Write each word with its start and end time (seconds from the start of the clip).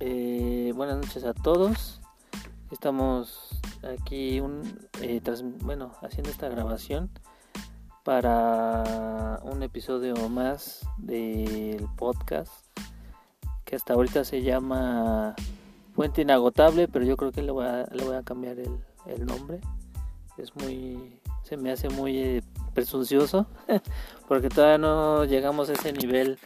Eh, 0.00 0.72
buenas 0.74 0.96
noches 0.96 1.24
a 1.24 1.34
todos. 1.34 2.00
Estamos 2.70 3.60
aquí 3.82 4.40
un, 4.40 4.88
eh, 5.02 5.20
bueno, 5.60 5.92
haciendo 6.00 6.30
esta 6.30 6.48
grabación 6.48 7.10
para 8.02 9.40
un 9.42 9.62
episodio 9.62 10.14
más 10.30 10.86
del 10.96 11.86
podcast 11.96 12.50
que 13.66 13.76
hasta 13.76 13.92
ahorita 13.92 14.24
se 14.24 14.42
llama 14.42 15.34
Fuente 15.94 16.22
Inagotable, 16.22 16.88
pero 16.88 17.04
yo 17.04 17.18
creo 17.18 17.30
que 17.30 17.42
le 17.42 17.52
voy 17.52 17.66
a, 17.66 17.86
le 17.92 18.04
voy 18.04 18.16
a 18.16 18.22
cambiar 18.22 18.58
el, 18.58 18.78
el 19.06 19.26
nombre. 19.26 19.60
Es 20.38 20.56
muy, 20.56 21.20
se 21.42 21.58
me 21.58 21.70
hace 21.70 21.90
muy 21.90 22.18
eh, 22.18 22.42
presuncioso 22.72 23.46
porque 24.28 24.48
todavía 24.48 24.78
no 24.78 25.24
llegamos 25.26 25.68
a 25.68 25.74
ese 25.74 25.92
nivel 25.92 26.38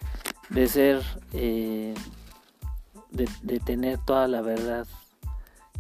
de 0.50 0.68
ser, 0.68 1.02
eh, 1.32 1.94
de, 3.10 3.60
tener 3.60 3.98
toda 3.98 4.28
la 4.28 4.40
verdad. 4.40 4.86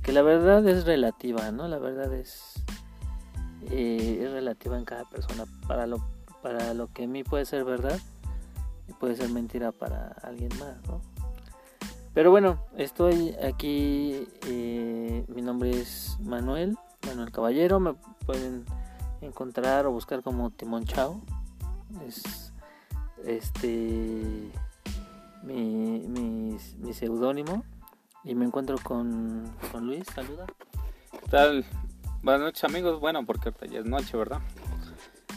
Que 0.02 0.12
la 0.12 0.22
verdad 0.22 0.66
es 0.66 0.84
relativa, 0.84 1.50
¿no? 1.50 1.68
La 1.68 1.78
verdad 1.78 2.12
es, 2.14 2.54
eh, 3.70 4.20
es 4.22 4.30
relativa 4.30 4.78
en 4.78 4.84
cada 4.84 5.04
persona. 5.04 5.44
Para 5.66 5.86
lo, 5.86 5.98
para 6.42 6.74
lo 6.74 6.92
que 6.92 7.04
a 7.04 7.08
mí 7.08 7.24
puede 7.24 7.44
ser 7.44 7.64
verdad, 7.64 7.98
puede 9.00 9.16
ser 9.16 9.28
mentira 9.30 9.72
para 9.72 10.16
alguien 10.22 10.50
más, 10.58 10.76
¿no? 10.86 11.00
Pero 12.14 12.30
bueno, 12.30 12.58
estoy 12.76 13.34
aquí. 13.42 14.26
Eh, 14.46 15.24
mi 15.28 15.42
nombre 15.42 15.70
es 15.70 16.16
Manuel, 16.20 16.76
Manuel 17.06 17.30
Caballero. 17.30 17.80
Me 17.80 17.94
pueden 18.26 18.64
encontrar 19.20 19.86
o 19.86 19.92
buscar 19.92 20.22
como 20.22 20.50
Timón 20.50 20.84
Chao. 20.84 21.20
Es 22.06 22.47
este 23.24 24.50
mi, 25.42 26.58
mi, 26.78 26.92
seudónimo. 26.92 27.64
Y 28.24 28.34
me 28.34 28.44
encuentro 28.44 28.76
con, 28.82 29.44
con 29.72 29.86
Luis. 29.86 30.04
Saluda. 30.14 30.46
¿Qué 31.12 31.30
tal? 31.30 31.64
Buenas 32.22 32.42
noches, 32.42 32.64
amigos. 32.64 33.00
Bueno, 33.00 33.24
porque 33.24 33.52
ya 33.70 33.80
es 33.80 33.86
noche, 33.86 34.16
¿verdad? 34.16 34.40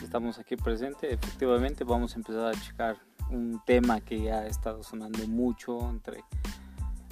Estamos 0.04 0.40
aquí 0.40 0.56
presentes. 0.56 1.14
Efectivamente, 1.14 1.84
vamos 1.84 2.14
a 2.14 2.18
empezar 2.18 2.48
a 2.48 2.60
checar 2.60 2.98
un 3.30 3.62
tema 3.66 4.02
que 4.02 4.22
ya 4.22 4.40
ha 4.40 4.48
estado 4.48 4.84
sonando 4.84 5.28
mucho 5.28 5.80
entre 5.90 6.24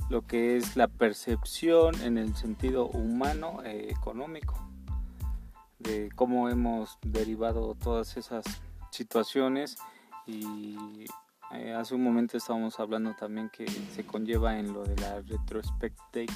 lo 0.09 0.25
que 0.25 0.57
es 0.57 0.75
la 0.75 0.87
percepción 0.87 1.93
en 2.01 2.17
el 2.17 2.35
sentido 2.35 2.87
humano 2.87 3.61
e 3.63 3.91
económico, 3.91 4.55
de 5.77 6.09
cómo 6.15 6.49
hemos 6.49 6.97
derivado 7.03 7.75
todas 7.75 8.17
esas 8.17 8.43
situaciones 8.89 9.77
y 10.29 11.05
eh, 11.51 11.73
hace 11.73 11.95
un 11.95 12.03
momento 12.03 12.37
estábamos 12.37 12.79
hablando 12.79 13.15
también 13.15 13.49
que 13.49 13.67
se 13.67 14.05
conlleva 14.05 14.59
en 14.59 14.73
lo 14.73 14.83
de 14.83 14.95
la 14.97 15.21
retrospectiva, 15.21 16.31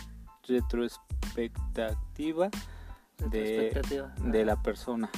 retrospectativa 0.48 2.50
de, 3.30 3.80
de 4.24 4.46
la 4.46 4.62
persona. 4.62 5.10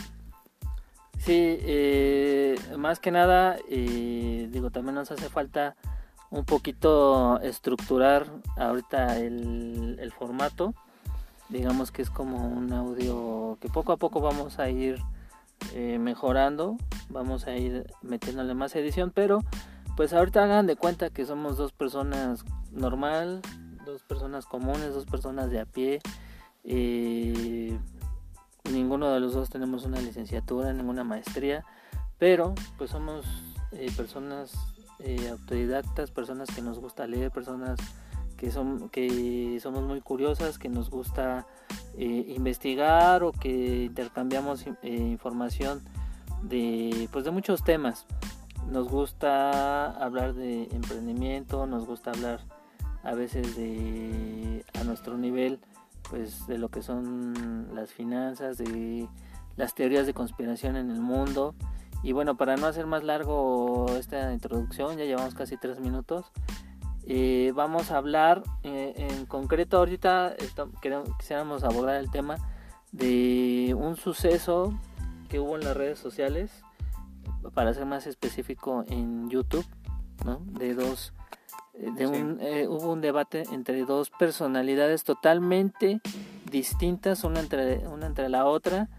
Sí, 1.18 1.58
eh, 1.62 2.60
más 2.78 3.00
que 3.00 3.10
nada, 3.10 3.58
eh, 3.70 4.50
digo, 4.52 4.70
también 4.70 4.96
nos 4.96 5.12
hace 5.12 5.30
falta 5.30 5.76
un 6.30 6.44
poquito 6.44 7.40
estructurar 7.40 8.28
ahorita 8.58 9.18
el, 9.20 9.98
el, 10.00 10.12
formato. 10.12 10.74
Digamos 11.50 11.92
que 11.92 12.02
es 12.02 12.10
como 12.10 12.46
un 12.46 12.74
audio 12.74 13.58
que 13.62 13.70
poco 13.70 13.94
a 13.94 13.98
poco 13.98 14.20
vamos 14.20 14.60
a 14.60 14.70
ir 14.70 15.00
eh, 15.74 15.98
mejorando, 16.00 16.78
vamos 17.10 17.48
a 17.48 17.56
ir 17.56 17.88
metiéndole 18.02 18.54
más 18.54 18.76
edición, 18.76 19.12
pero 19.14 19.40
pues 19.96 20.14
ahorita 20.14 20.44
hagan 20.44 20.68
de 20.68 20.76
cuenta 20.76 21.10
que 21.10 21.26
somos 21.26 21.58
dos 21.58 21.72
personas 21.72 22.44
normal, 22.72 23.42
dos 23.86 24.04
personas 24.04 24.46
comunes, 24.46 24.94
dos 24.94 25.06
personas 25.06 25.50
de 25.50 25.60
a 25.62 25.66
pie. 25.66 26.02
Eh, 26.64 27.78
ninguno 28.72 29.12
de 29.12 29.20
los 29.20 29.34
dos 29.34 29.50
tenemos 29.50 29.86
una 29.86 30.02
licenciatura, 30.02 30.74
ninguna 30.74 31.04
maestría, 31.04 31.64
pero 32.18 32.54
pues 32.78 32.92
somos 32.92 33.26
eh, 33.72 33.92
personas 33.96 34.54
eh, 35.00 35.30
autodidactas, 35.30 36.12
personas 36.12 36.50
que 36.54 36.62
nos 36.62 36.80
gusta 36.80 37.08
leer, 37.08 37.32
personas 37.32 37.80
que, 38.38 38.52
son, 38.52 38.90
que 38.90 39.60
somos 39.62 39.84
muy 39.84 40.02
curiosas, 40.02 40.58
que 40.60 40.70
nos 40.70 40.90
gusta 40.90 41.46
eh, 41.98 42.34
investigar 42.36 43.24
o 43.24 43.32
que 43.32 43.86
intercambiamos 43.86 44.66
eh, 44.68 44.74
información 44.84 45.82
de, 46.44 47.10
pues 47.12 47.26
de 47.26 47.32
muchos 47.32 47.64
temas. 47.64 48.06
Nos 48.70 48.90
gusta 48.90 49.92
hablar 49.92 50.34
de 50.34 50.64
emprendimiento, 50.72 51.68
nos 51.68 51.86
gusta 51.86 52.12
hablar 52.12 52.42
a 53.04 53.14
veces 53.14 53.56
de 53.56 54.66
a 54.80 54.84
nuestro 54.84 55.18
nivel 55.18 55.60
pues 56.10 56.48
de 56.48 56.58
lo 56.58 56.70
que 56.70 56.82
son 56.82 57.70
las 57.74 57.92
finanzas, 57.92 58.58
de 58.58 59.08
las 59.56 59.74
teorías 59.74 60.06
de 60.06 60.14
conspiración 60.14 60.76
en 60.76 60.92
el 60.92 61.00
mundo 61.00 61.56
y 62.06 62.12
bueno, 62.12 62.38
para 62.38 62.56
no 62.56 62.68
hacer 62.68 62.86
más 62.86 63.04
largo 63.04 63.88
esta 63.98 64.32
introducción, 64.32 64.96
ya 64.96 65.06
llevamos 65.06 65.34
casi 65.34 65.58
tres 65.58 65.80
minutos. 65.80 66.32
Eh, 67.08 67.52
vamos 67.56 67.92
a 67.92 67.98
hablar 67.98 68.44
eh, 68.64 68.94
en 68.98 69.26
concreto 69.26 69.78
ahorita 69.78 70.36
queremos, 70.82 71.10
quisiéramos 71.18 71.64
abordar 71.64 71.98
el 71.98 72.10
tema 72.10 72.38
de 72.92 73.76
un 73.78 73.96
suceso 73.96 74.74
que 75.30 75.40
hubo 75.40 75.56
en 75.56 75.66
las 75.66 75.78
redes 75.78 76.00
sociales 76.00 76.64
para 77.54 77.74
ser 77.74 77.86
más 77.86 78.08
específico 78.08 78.86
en 78.88 79.30
YouTube 79.30 79.66
¿no? 80.26 80.40
de 80.46 80.74
dos 80.74 81.14
de 81.74 82.08
un, 82.08 82.40
eh, 82.42 82.68
hubo 82.68 82.94
un 82.94 83.02
debate 83.02 83.44
entre 83.52 83.86
dos 83.86 84.10
personalidades 84.10 85.04
totalmente 85.04 86.02
distintas 86.50 87.24
una 87.24 87.42
entre 87.42 87.88
una 87.88 88.08
entre 88.08 88.30
la 88.30 88.46
otra 88.46 88.90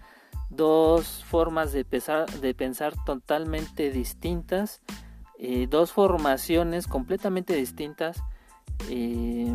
dos 0.48 1.24
formas 1.24 1.72
de 1.72 1.84
pensar, 1.84 2.30
de 2.30 2.54
pensar 2.54 2.94
totalmente 3.04 3.90
distintas, 3.90 4.80
eh, 5.38 5.66
dos 5.68 5.92
formaciones 5.92 6.86
completamente 6.86 7.54
distintas. 7.54 8.22
Eh, 8.90 9.52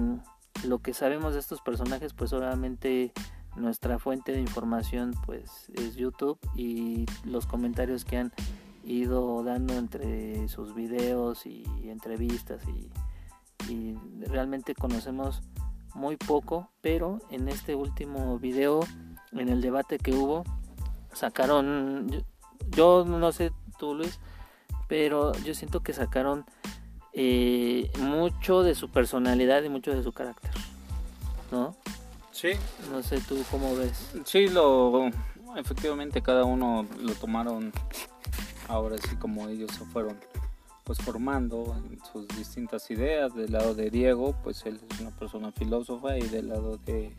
lo 0.65 0.79
que 0.79 0.93
sabemos 0.93 1.33
de 1.33 1.39
estos 1.39 1.61
personajes, 1.61 2.13
pues 2.13 2.33
obviamente 2.33 3.11
nuestra 3.55 3.99
fuente 3.99 4.31
de 4.31 4.39
información 4.39 5.13
pues 5.25 5.69
es 5.73 5.95
YouTube 5.95 6.39
y 6.55 7.05
los 7.25 7.45
comentarios 7.45 8.05
que 8.05 8.17
han 8.17 8.31
ido 8.83 9.43
dando 9.43 9.73
entre 9.73 10.47
sus 10.47 10.73
videos 10.73 11.45
y 11.45 11.65
entrevistas 11.85 12.63
y, 12.67 12.89
y 13.71 13.95
realmente 14.27 14.73
conocemos 14.73 15.41
muy 15.93 16.17
poco, 16.17 16.69
pero 16.81 17.19
en 17.29 17.47
este 17.47 17.75
último 17.75 18.39
video, 18.39 18.81
en 19.33 19.49
el 19.49 19.61
debate 19.61 19.97
que 19.97 20.13
hubo, 20.13 20.43
sacaron, 21.13 22.23
yo, 22.69 23.05
no 23.05 23.31
sé 23.31 23.51
tú 23.77 23.95
Luis, 23.95 24.19
pero 24.91 25.31
yo 25.45 25.55
siento 25.55 25.79
que 25.79 25.93
sacaron 25.93 26.43
eh, 27.13 27.89
mucho 27.97 28.61
de 28.61 28.75
su 28.75 28.89
personalidad 28.89 29.63
y 29.63 29.69
mucho 29.69 29.95
de 29.95 30.03
su 30.03 30.11
carácter, 30.11 30.51
¿no? 31.49 31.77
Sí. 32.33 32.49
No 32.91 33.01
sé 33.01 33.21
tú 33.21 33.41
cómo 33.49 33.73
ves. 33.73 34.11
Sí, 34.25 34.49
lo, 34.49 35.09
efectivamente 35.55 36.21
cada 36.21 36.43
uno 36.43 36.85
lo 36.99 37.13
tomaron 37.13 37.71
ahora 38.67 38.97
sí 38.97 39.15
como 39.15 39.47
ellos 39.47 39.71
se 39.71 39.85
fueron 39.85 40.19
pues 40.83 40.99
formando 40.99 41.73
en 41.77 41.97
sus 42.11 42.27
distintas 42.37 42.91
ideas 42.91 43.33
del 43.33 43.53
lado 43.53 43.73
de 43.73 43.89
Diego 43.91 44.35
pues 44.43 44.65
él 44.65 44.81
es 44.89 44.99
una 44.99 45.11
persona 45.11 45.53
filósofa 45.53 46.17
y 46.17 46.23
del 46.23 46.49
lado 46.49 46.75
de 46.85 47.15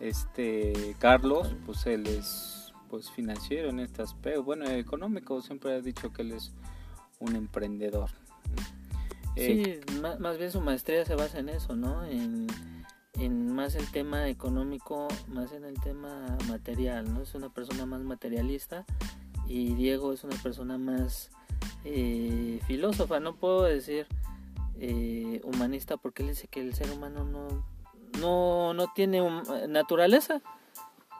este 0.00 0.94
Carlos 0.98 1.54
pues 1.64 1.86
él 1.86 2.06
es 2.06 2.64
pues 2.90 3.10
financiero 3.10 3.70
en 3.70 3.80
este 3.80 4.02
aspecto, 4.02 4.44
bueno, 4.44 4.66
económico, 4.66 5.40
siempre 5.40 5.72
ha 5.72 5.80
dicho 5.80 6.12
que 6.12 6.22
él 6.22 6.32
es 6.32 6.52
un 7.24 7.36
emprendedor. 7.36 8.10
Sí, 9.36 9.62
eh, 9.66 9.80
más, 10.20 10.38
bien 10.38 10.52
su 10.52 10.60
maestría 10.60 11.04
se 11.04 11.16
basa 11.16 11.38
en 11.38 11.48
eso, 11.48 11.74
¿no? 11.74 12.04
En, 12.04 12.46
en, 13.14 13.52
más 13.52 13.74
el 13.74 13.90
tema 13.90 14.28
económico, 14.28 15.08
más 15.28 15.52
en 15.52 15.64
el 15.64 15.80
tema 15.80 16.36
material, 16.48 17.12
¿no? 17.12 17.22
Es 17.22 17.34
una 17.34 17.48
persona 17.48 17.84
más 17.84 18.02
materialista 18.02 18.84
y 19.48 19.74
Diego 19.74 20.12
es 20.12 20.22
una 20.22 20.36
persona 20.36 20.78
más 20.78 21.30
eh, 21.84 22.60
filósofa, 22.66 23.18
no 23.18 23.34
puedo 23.34 23.64
decir 23.64 24.06
eh, 24.78 25.40
humanista 25.42 25.96
porque 25.96 26.22
él 26.22 26.30
dice 26.30 26.46
que 26.46 26.60
el 26.60 26.74
ser 26.74 26.90
humano 26.92 27.24
no, 27.24 27.64
no, 28.20 28.72
no 28.72 28.92
tiene 28.94 29.20
naturaleza. 29.68 30.42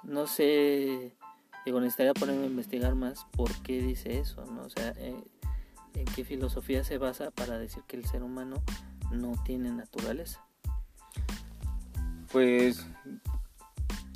No 0.05 0.27
sé 0.27 1.17
Digo, 1.65 1.81
necesitaría 1.81 2.13
ponerme 2.13 2.43
a 2.43 2.47
investigar 2.47 2.95
más 2.95 3.27
por 3.31 3.51
qué 3.63 3.81
dice 3.81 4.19
eso, 4.19 4.45
¿no? 4.45 4.65
O 4.65 4.69
sea, 4.69 4.93
eh, 4.99 5.17
en 5.95 6.05
qué 6.07 6.25
filosofía 6.25 6.85
se 6.85 6.99
basa 6.99 7.31
para 7.31 7.59
decir 7.59 7.83
que 7.87 7.97
el 7.97 8.05
ser 8.05 8.23
humano 8.23 8.63
no 9.11 9.33
tiene 9.45 9.71
naturaleza. 9.71 10.45
Pues 12.33 12.87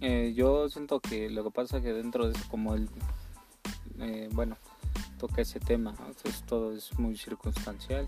eh, 0.01 0.33
yo 0.35 0.69
siento 0.69 1.01
que 1.01 1.31
lo 1.31 1.45
que 1.45 1.51
pasa 1.51 1.79
es 1.79 1.83
que 1.83 1.93
dentro 1.93 2.27
de 2.27 2.33
eso, 2.33 2.45
como 2.51 2.75
el, 2.75 2.89
eh, 4.01 4.29
bueno, 4.33 4.57
toca 5.19 5.43
ese 5.43 5.61
tema, 5.61 5.95
entonces 6.07 6.43
todo 6.47 6.73
es 6.73 6.99
muy 6.99 7.17
circunstancial 7.17 8.07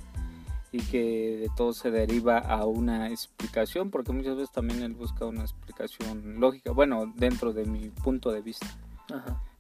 y 0.72 0.80
que 0.82 1.38
de 1.40 1.48
todo 1.56 1.72
se 1.72 1.90
deriva 1.90 2.38
a 2.38 2.64
una 2.64 3.08
explicación, 3.10 3.90
porque 3.90 4.12
muchas 4.12 4.36
veces 4.36 4.52
también 4.52 4.82
él 4.82 4.94
busca 4.94 5.26
una 5.26 5.42
explicación 5.42 6.38
lógica, 6.38 6.70
bueno, 6.70 7.12
dentro 7.16 7.52
de 7.52 7.64
mi 7.64 7.88
punto 7.90 8.30
de 8.30 8.40
vista. 8.40 8.66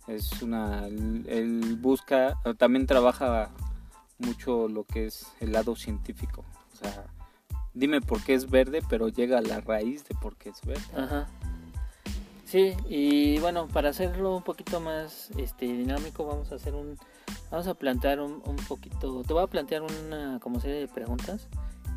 Es 0.06 0.40
una, 0.42 0.86
él 0.86 1.76
busca, 1.80 2.38
también 2.58 2.86
trabaja 2.86 3.50
mucho 4.20 4.68
lo 4.68 4.84
que 4.84 5.06
es 5.06 5.26
el 5.40 5.52
lado 5.52 5.76
científico, 5.76 6.44
o 6.74 6.76
sea, 6.76 7.06
dime 7.74 8.00
por 8.00 8.22
qué 8.22 8.34
es 8.34 8.50
verde, 8.50 8.82
pero 8.88 9.08
llega 9.08 9.38
a 9.38 9.42
la 9.42 9.60
raíz 9.60 10.04
de 10.08 10.14
por 10.14 10.36
qué 10.36 10.50
es 10.50 10.60
verde. 10.62 10.82
Ajá. 10.96 11.26
Sí, 12.44 12.74
y 12.88 13.38
bueno, 13.38 13.68
para 13.68 13.90
hacerlo 13.90 14.36
un 14.36 14.42
poquito 14.42 14.80
más 14.80 15.30
este, 15.36 15.66
dinámico, 15.66 16.26
vamos 16.26 16.50
a 16.50 16.56
hacer 16.56 16.74
un, 16.74 16.98
vamos 17.50 17.68
a 17.68 17.74
plantear 17.74 18.20
un, 18.20 18.42
un 18.44 18.56
poquito, 18.56 19.22
te 19.22 19.32
voy 19.32 19.44
a 19.44 19.46
plantear 19.46 19.82
una 19.82 20.40
como 20.40 20.58
serie 20.58 20.80
de 20.80 20.88
preguntas 20.88 21.48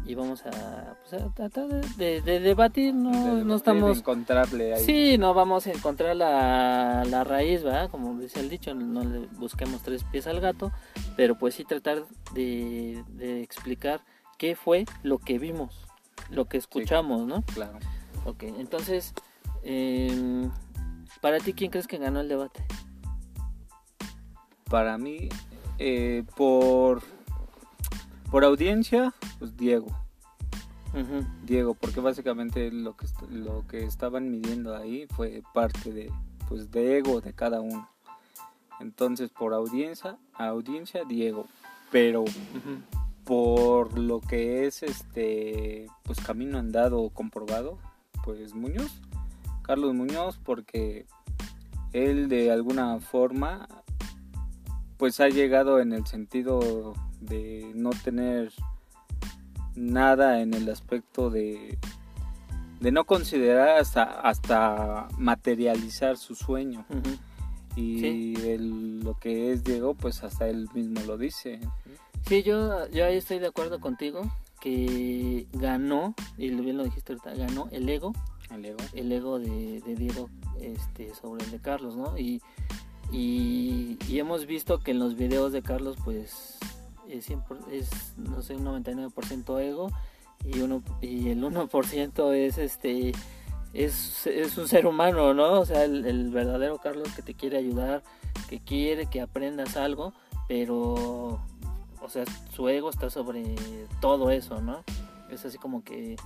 y 0.06 0.16
vamos 0.16 0.46
a, 0.46 0.98
pues, 1.10 1.24
tratar 1.34 1.68
de, 1.96 2.22
debatir, 2.22 2.94
no, 2.94 3.44
no 3.44 3.56
estamos... 3.56 3.98
encontrarle 3.98 4.74
ahí. 4.74 4.84
Sí, 4.84 5.18
no 5.18 5.34
vamos 5.34 5.68
a 5.68 5.72
encontrar 5.72 6.16
la, 6.16 7.04
la 7.06 7.24
raíz, 7.24 7.64
¿verdad? 7.64 7.90
Como 7.90 8.20
dice 8.20 8.40
el 8.40 8.50
dicho, 8.50 8.74
no 8.74 9.04
le 9.04 9.28
busquemos 9.38 9.82
tres 9.82 10.04
pies 10.04 10.28
al 10.28 10.40
gato, 10.40 10.72
pero 11.16 11.38
pues 11.38 11.56
sí 11.56 11.64
tratar 11.64 12.04
de, 12.34 13.04
de 13.10 13.42
explicar 13.42 14.02
qué 14.38 14.56
fue 14.56 14.86
lo 15.04 15.20
que 15.20 15.40
vimos, 15.40 15.86
lo 16.30 16.46
que 16.46 16.58
escuchamos, 16.58 17.26
¿no? 17.26 17.44
Claro. 17.54 17.80
Ok, 18.26 18.44
entonces 18.44 19.14
eh, 19.64 20.50
para 21.22 21.40
ti, 21.40 21.54
¿quién 21.54 21.72
crees 21.72 21.88
que 21.88 21.98
ganó 21.98 22.20
el 22.20 22.28
debate? 22.28 22.64
Para 24.70 24.98
mí, 24.98 25.30
eh, 25.80 26.24
por, 26.36 27.02
por 28.34 28.44
audiencia, 28.46 29.14
pues 29.38 29.56
Diego. 29.56 29.96
Diego, 31.46 31.76
porque 31.76 32.00
básicamente 32.00 32.72
lo 32.72 32.98
que, 32.98 33.06
lo 33.30 33.64
que 33.68 33.84
estaban 33.86 34.32
midiendo 34.32 34.76
ahí 34.76 35.06
fue 35.16 35.44
parte 35.54 35.92
de, 35.92 36.12
pues, 36.50 36.72
de 36.72 36.98
ego 36.98 37.22
de 37.22 37.34
cada 37.34 37.62
uno. 37.62 37.88
Entonces, 38.80 39.30
por 39.30 39.54
audiencia, 39.54 40.18
audiencia 40.34 41.04
Diego. 41.08 41.46
Pero 41.92 42.26
por 43.24 44.00
lo 44.00 44.20
que 44.20 44.66
es 44.66 44.82
este, 44.82 45.86
pues 46.02 46.20
camino 46.20 46.58
andado 46.58 47.10
comprobado, 47.10 47.78
pues 48.24 48.56
Muñoz. 48.56 49.00
Carlos 49.62 49.94
Muñoz 49.94 50.40
porque 50.44 51.06
él 51.92 52.30
de 52.30 52.52
alguna 52.52 53.00
forma 53.00 53.68
pues 54.98 55.20
ha 55.20 55.30
llegado 55.30 55.80
en 55.80 55.94
el 55.94 56.08
sentido 56.08 56.96
de 57.26 57.72
no 57.76 57.90
tener 57.92 58.52
nada 59.76 60.42
en 60.42 60.54
el 60.54 60.70
aspecto 60.70 61.30
de, 61.30 61.78
de 62.80 62.92
no 62.92 63.06
considerar 63.06 63.80
hasta, 63.80 64.04
hasta 64.04 65.08
materializar 65.18 66.18
su 66.18 66.36
sueño. 66.36 66.86
Y 67.76 68.58
lo 68.58 69.18
que 69.20 69.52
es 69.52 69.64
Diego, 69.64 69.96
pues 69.96 70.24
hasta 70.24 70.48
él 70.48 70.70
mismo 70.74 71.02
lo 71.08 71.18
dice. 71.18 71.60
Sí, 72.28 72.44
yo, 72.44 72.88
yo 72.90 73.06
ahí 73.06 73.18
estoy 73.18 73.40
de 73.40 73.48
acuerdo 73.48 73.80
contigo, 73.80 74.32
que 74.62 75.48
ganó, 75.54 76.14
y 76.38 76.50
bien 76.50 76.78
lo 76.78 76.84
dijiste 76.84 77.14
ahorita, 77.14 77.34
ganó 77.34 77.68
el 77.72 77.90
ego 77.90 78.14
el 78.94 79.12
ego, 79.12 79.40
de, 79.40 79.82
Diego 79.98 80.30
este, 80.62 81.14
sobre 81.16 81.44
el 81.44 81.52
de 81.52 81.60
Carlos, 81.60 81.96
¿no? 81.96 82.18
Y, 82.18 82.42
y, 83.12 83.98
hemos 84.18 84.46
visto 84.46 84.80
que 84.80 84.92
en 84.92 85.00
los 85.00 85.16
videos 85.16 85.52
de 85.52 85.62
Carlos, 85.62 85.98
pues, 86.04 86.58
es, 87.18 87.30
es 87.72 88.14
no 88.18 88.42
sé, 88.42 88.56
un 88.56 88.66
99% 88.66 89.62
ego 89.62 89.92
y, 90.46 90.60
uno, 90.60 90.84
y 91.02 91.30
el 91.30 91.42
1% 91.42 92.34
es 92.34 92.58
este 92.58 93.14
es, 93.74 94.28
es, 94.28 94.58
un 94.58 94.68
ser 94.68 94.86
humano, 94.86 95.34
¿no? 95.34 95.62
O 95.62 95.66
sea, 95.66 95.84
el, 95.84 96.06
el, 96.06 96.30
verdadero 96.30 96.78
Carlos 96.78 97.12
que 97.16 97.24
te 97.24 97.34
quiere 97.34 97.58
ayudar, 97.58 98.04
que 98.48 98.60
quiere 98.60 99.08
que 99.08 99.20
aprendas 99.20 99.78
algo, 99.78 100.14
pero, 100.48 101.40
o 102.02 102.10
sea, 102.10 102.24
su 102.54 102.70
ego 102.70 102.92
está 102.92 103.10
sobre 103.10 103.56
todo 104.00 104.30
eso, 104.30 104.62
¿no? 104.62 104.84
Es 105.32 105.44
así 105.46 105.58
como 105.58 105.84
que 105.84 106.18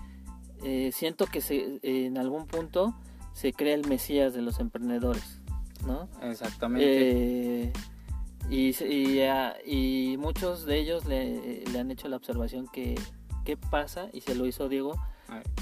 eh, 0.63 0.91
siento 0.93 1.25
que 1.27 1.39
se, 1.41 1.79
en 1.83 2.17
algún 2.17 2.47
punto 2.47 2.93
se 3.33 3.53
crea 3.53 3.75
el 3.75 3.87
mesías 3.87 4.33
de 4.33 4.41
los 4.41 4.59
emprendedores, 4.59 5.39
¿no? 5.85 6.09
Exactamente. 6.21 7.63
Eh, 7.63 7.73
y, 8.49 8.73
y, 9.65 10.17
muchos 10.17 10.65
de 10.65 10.79
ellos 10.79 11.05
le, 11.05 11.63
han 11.77 11.91
hecho 11.91 12.07
la 12.07 12.17
observación 12.17 12.67
que 12.67 12.95
qué 13.43 13.57
pasa, 13.57 14.09
y 14.13 14.21
se 14.21 14.35
lo 14.35 14.45
hizo 14.45 14.69
Diego, 14.69 14.95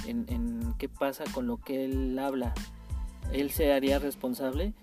en, 0.07 0.73
qué 0.77 0.89
pasa 0.89 1.23
con 1.33 1.47
lo 1.47 1.57
que 1.57 1.85
él 1.85 2.17
habla. 2.19 2.53
Él 3.31 3.51
se 3.51 3.73
haría 3.73 3.99
responsable. 3.99 4.73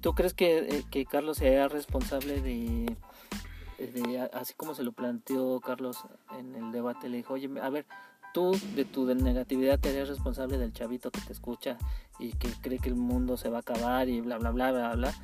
¿Tú 0.00 0.14
crees 0.14 0.34
que, 0.34 0.58
eh, 0.58 0.84
que 0.90 1.06
Carlos 1.06 1.38
se 1.38 1.48
haría 1.48 1.68
responsable 1.68 2.40
de, 2.40 2.96
de, 3.78 4.28
así 4.32 4.54
como 4.54 4.74
se 4.74 4.84
lo 4.84 4.92
planteó 4.92 5.60
Carlos 5.60 6.04
en 6.38 6.54
el 6.54 6.72
debate? 6.72 7.08
Le 7.08 7.18
dijo, 7.18 7.34
oye, 7.34 7.50
a 7.60 7.68
ver, 7.68 7.86
tú 8.32 8.56
de 8.74 8.84
tu 8.84 9.06
negatividad 9.14 9.78
te 9.78 9.90
eres 9.90 10.08
responsable 10.08 10.58
del 10.58 10.72
chavito 10.72 11.10
que 11.10 11.20
te 11.20 11.32
escucha 11.32 11.76
y 12.18 12.32
que 12.32 12.48
cree 12.60 12.78
que 12.78 12.88
el 12.88 12.94
mundo 12.94 13.36
se 13.36 13.48
va 13.48 13.58
a 13.58 13.60
acabar 13.60 14.08
y 14.08 14.20
bla 14.20 14.38
bla 14.38 14.50
bla 14.50 14.70
bla 14.70 14.94
bla. 14.94 15.14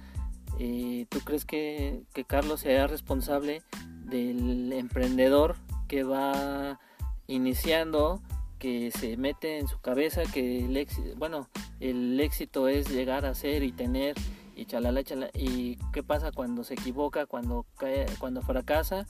Eh, 0.58 1.06
¿Tú 1.08 1.20
crees 1.20 1.44
que, 1.44 2.02
que 2.12 2.24
Carlos 2.24 2.60
sea 2.60 2.86
responsable 2.86 3.62
del 4.04 4.72
emprendedor 4.72 5.56
que 5.88 6.04
va 6.04 6.78
iniciando, 7.26 8.22
que 8.58 8.90
se 8.90 9.16
mete 9.16 9.58
en 9.58 9.68
su 9.68 9.80
cabeza 9.80 10.22
que 10.32 10.64
el 10.64 10.76
éxito, 10.76 11.16
bueno, 11.16 11.48
el 11.80 12.18
éxito 12.20 12.68
es 12.68 12.88
llegar 12.88 13.26
a 13.26 13.34
ser 13.34 13.62
y 13.62 13.72
tener 13.72 14.14
y 14.56 14.66
chalala, 14.66 15.02
chalala 15.02 15.30
y 15.34 15.76
qué 15.92 16.02
pasa 16.02 16.30
cuando 16.32 16.64
se 16.64 16.74
equivoca, 16.74 17.26
cuando 17.26 17.66
cae, 17.76 18.06
cuando 18.18 18.42
fracasa 18.42 19.06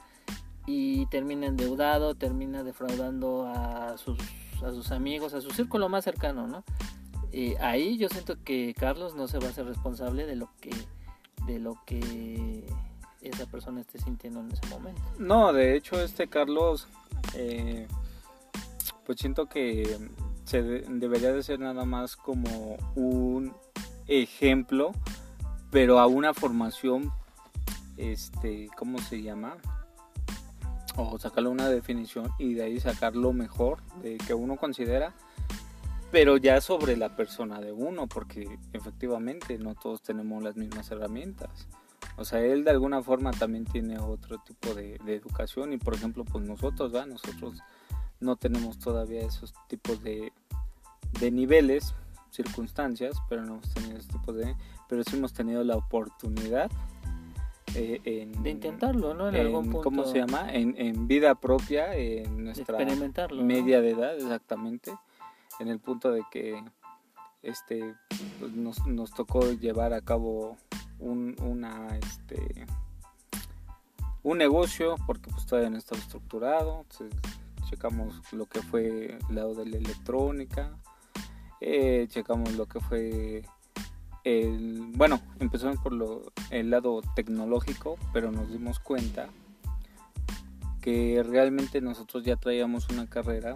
y 0.66 1.06
termina 1.06 1.46
endeudado, 1.46 2.14
termina 2.14 2.62
defraudando 2.62 3.46
a 3.46 3.98
sus, 3.98 4.18
a 4.64 4.70
sus 4.70 4.90
amigos, 4.90 5.34
a 5.34 5.40
su 5.40 5.50
círculo 5.50 5.88
más 5.88 6.04
cercano, 6.04 6.46
¿no? 6.46 6.64
ahí 7.60 7.96
yo 7.98 8.08
siento 8.08 8.36
que 8.44 8.74
Carlos 8.78 9.16
no 9.16 9.26
se 9.26 9.40
va 9.40 9.46
a 9.46 9.50
hacer 9.50 9.66
responsable 9.66 10.24
de 10.24 10.36
lo 10.36 10.50
que 10.60 10.70
de 11.46 11.58
lo 11.58 11.78
que 11.86 12.66
esa 13.20 13.46
persona 13.46 13.80
esté 13.80 13.98
sintiendo 13.98 14.40
en 14.40 14.52
ese 14.52 14.66
momento. 14.68 15.02
No, 15.18 15.52
de 15.52 15.76
hecho 15.76 16.00
este 16.00 16.28
Carlos, 16.28 16.88
eh, 17.34 17.88
pues 19.06 19.18
siento 19.18 19.46
que 19.46 19.98
se 20.44 20.62
debería 20.62 21.32
de 21.32 21.42
ser 21.42 21.60
nada 21.60 21.84
más 21.84 22.16
como 22.16 22.76
un 22.94 23.54
ejemplo, 24.06 24.92
pero 25.70 25.98
a 25.98 26.06
una 26.06 26.34
formación, 26.34 27.12
este, 27.96 28.68
¿cómo 28.76 28.98
se 28.98 29.22
llama? 29.22 29.56
o 30.96 31.18
sacarle 31.18 31.48
una 31.48 31.68
definición 31.68 32.30
y 32.38 32.54
de 32.54 32.64
ahí 32.64 32.80
sacar 32.80 33.16
lo 33.16 33.32
mejor 33.32 33.82
de 34.02 34.16
que 34.18 34.34
uno 34.34 34.56
considera, 34.56 35.12
pero 36.14 36.36
ya 36.36 36.60
sobre 36.60 36.96
la 36.96 37.16
persona 37.16 37.60
de 37.60 37.72
uno, 37.72 38.06
porque 38.06 38.56
efectivamente 38.72 39.58
no 39.58 39.74
todos 39.74 40.00
tenemos 40.00 40.44
las 40.44 40.54
mismas 40.54 40.88
herramientas. 40.92 41.66
O 42.16 42.24
sea, 42.24 42.38
él 42.38 42.62
de 42.62 42.70
alguna 42.70 43.02
forma 43.02 43.32
también 43.32 43.64
tiene 43.64 43.98
otro 43.98 44.38
tipo 44.38 44.74
de, 44.74 44.94
educación 45.08 45.72
y 45.72 45.76
por 45.76 45.92
ejemplo, 45.92 46.24
pues 46.24 46.44
nosotros, 46.44 46.94
¿va? 46.94 47.04
Nosotros 47.04 47.58
no 48.20 48.36
tenemos 48.36 48.78
todavía 48.78 49.26
esos 49.26 49.54
tipos 49.66 50.04
de, 50.04 50.32
de 51.18 51.32
niveles, 51.32 51.96
circunstancias, 52.30 53.16
pero 53.28 53.42
no 53.42 53.54
hemos 53.54 53.74
tenido 53.74 53.98
ese 53.98 54.08
tipo 54.12 54.32
de... 54.32 54.54
Pero 54.88 55.02
sí 55.02 55.16
hemos 55.16 55.32
tenido 55.32 55.64
la 55.64 55.74
oportunidad 55.74 56.70
eh, 57.74 58.28
de 58.38 58.50
intentarlo, 58.50 59.14
¿no? 59.14 59.30
En, 59.30 59.34
algún 59.34 59.64
punto. 59.64 59.82
¿Cómo 59.82 60.04
se 60.04 60.18
llama? 60.18 60.46
En, 60.52 61.08
vida 61.08 61.34
propia, 61.34 61.92
en 61.96 62.44
nuestra 62.44 62.78
media 63.32 63.80
de 63.80 63.90
edad, 63.90 64.14
exactamente. 64.14 64.92
En 65.60 65.68
el 65.68 65.78
punto 65.78 66.10
de 66.12 66.22
que 66.30 66.62
este 67.42 67.94
pues, 68.38 68.52
nos, 68.52 68.86
nos, 68.86 69.12
tocó 69.12 69.52
llevar 69.52 69.92
a 69.92 70.00
cabo 70.00 70.56
un, 70.98 71.36
una 71.40 71.96
este 71.98 72.66
un 74.22 74.38
negocio 74.38 74.96
porque 75.06 75.30
pues 75.30 75.46
todavía 75.46 75.70
no 75.70 75.78
estaba 75.78 76.00
estructurado. 76.00 76.86
Checamos 77.68 78.32
lo 78.32 78.46
que 78.46 78.62
fue 78.62 79.18
el 79.28 79.34
lado 79.34 79.54
de 79.54 79.66
la 79.66 79.76
electrónica 79.78 80.76
eh, 81.66 82.08
checamos 82.10 82.52
lo 82.56 82.66
que 82.66 82.78
fue 82.78 83.42
el, 84.24 84.92
bueno, 84.96 85.18
empezamos 85.40 85.78
por 85.78 85.94
lo, 85.94 86.30
el 86.50 86.68
lado 86.68 87.00
tecnológico, 87.14 87.96
pero 88.12 88.30
nos 88.30 88.50
dimos 88.50 88.78
cuenta 88.80 89.30
que 90.82 91.24
realmente 91.26 91.80
nosotros 91.80 92.22
ya 92.22 92.36
traíamos 92.36 92.90
una 92.90 93.06
carrera 93.06 93.54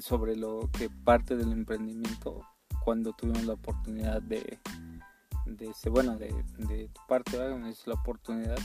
sobre 0.00 0.36
lo 0.36 0.68
que 0.76 0.90
parte 0.90 1.36
del 1.36 1.52
emprendimiento 1.52 2.42
cuando 2.84 3.12
tuvimos 3.12 3.44
la 3.44 3.54
oportunidad 3.54 4.22
de, 4.22 4.58
de 5.46 5.72
bueno, 5.90 6.16
de, 6.16 6.32
tu 6.92 7.00
parte, 7.08 7.38
es 7.68 7.86
la 7.86 7.94
oportunidad 7.94 8.58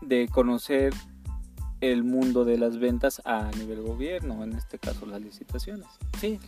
de 0.00 0.28
conocer 0.28 0.92
el 1.80 2.04
mundo 2.04 2.44
de 2.44 2.58
las 2.58 2.78
ventas 2.78 3.22
a 3.24 3.50
nivel 3.52 3.82
gobierno, 3.82 4.44
en 4.44 4.52
este 4.52 4.78
caso 4.78 5.06
las 5.06 5.20
licitaciones. 5.20 5.86
Sí, 6.20 6.38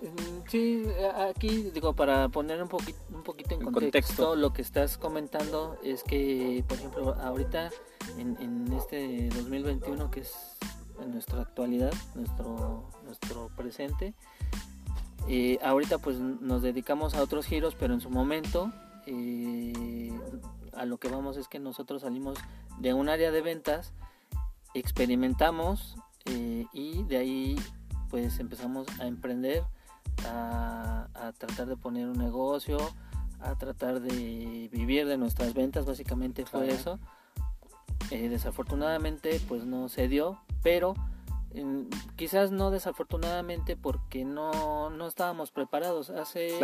mm, 0.00 0.48
sí, 0.48 0.84
aquí 1.28 1.70
digo, 1.74 1.94
para 1.94 2.28
poner 2.28 2.62
un, 2.62 2.68
poquito 2.68 2.98
un 3.12 3.22
poquito 3.22 3.54
en, 3.54 3.60
contexto, 3.60 4.36
lo 4.36 4.52
que 4.52 4.62
estás 4.62 4.96
comentando 4.96 5.78
es 5.82 6.02
que, 6.02 6.64
por 6.68 6.78
ejemplo, 6.78 7.14
ahorita 7.14 7.70
en, 8.18 8.36
en 8.40 8.72
este 8.72 9.28
2021, 9.30 10.10
que 10.10 10.20
es 10.20 10.56
en 11.00 11.12
nuestra 11.12 11.40
actualidad, 11.40 11.92
nuestro, 12.14 12.88
nuestro 13.04 13.50
presente, 13.56 14.14
eh, 15.28 15.58
ahorita 15.62 15.98
pues 15.98 16.18
nos 16.18 16.62
dedicamos 16.62 17.14
a 17.14 17.22
otros 17.22 17.46
giros, 17.46 17.74
pero 17.74 17.94
en 17.94 18.00
su 18.00 18.10
momento 18.10 18.72
eh, 19.06 20.18
a 20.72 20.84
lo 20.84 20.98
que 20.98 21.08
vamos 21.08 21.36
es 21.36 21.48
que 21.48 21.58
nosotros 21.58 22.02
salimos 22.02 22.38
de 22.78 22.94
un 22.94 23.08
área 23.08 23.30
de 23.30 23.40
ventas 23.40 23.92
experimentamos 24.78 25.96
eh, 26.26 26.66
y 26.72 27.02
de 27.04 27.16
ahí 27.16 27.56
pues 28.10 28.38
empezamos 28.38 28.86
a 29.00 29.06
emprender, 29.06 29.62
a, 30.24 31.08
tratar 31.38 31.66
de 31.66 31.76
poner 31.76 32.08
un 32.08 32.18
negocio, 32.18 32.78
a 33.40 33.54
tratar 33.56 34.00
de 34.00 34.68
vivir 34.72 35.06
de 35.06 35.18
nuestras 35.18 35.54
ventas, 35.54 35.86
básicamente 35.86 36.46
fue 36.46 36.68
eso. 36.70 36.98
Eh, 38.10 38.28
desafortunadamente 38.28 39.40
pues 39.48 39.64
no 39.64 39.88
se 39.88 40.08
dio, 40.08 40.38
pero 40.66 40.94
quizás 42.16 42.50
no 42.50 42.72
desafortunadamente 42.72 43.76
porque 43.76 44.24
no, 44.24 44.90
no 44.90 45.06
estábamos 45.06 45.52
preparados. 45.52 46.10
Hace, 46.10 46.58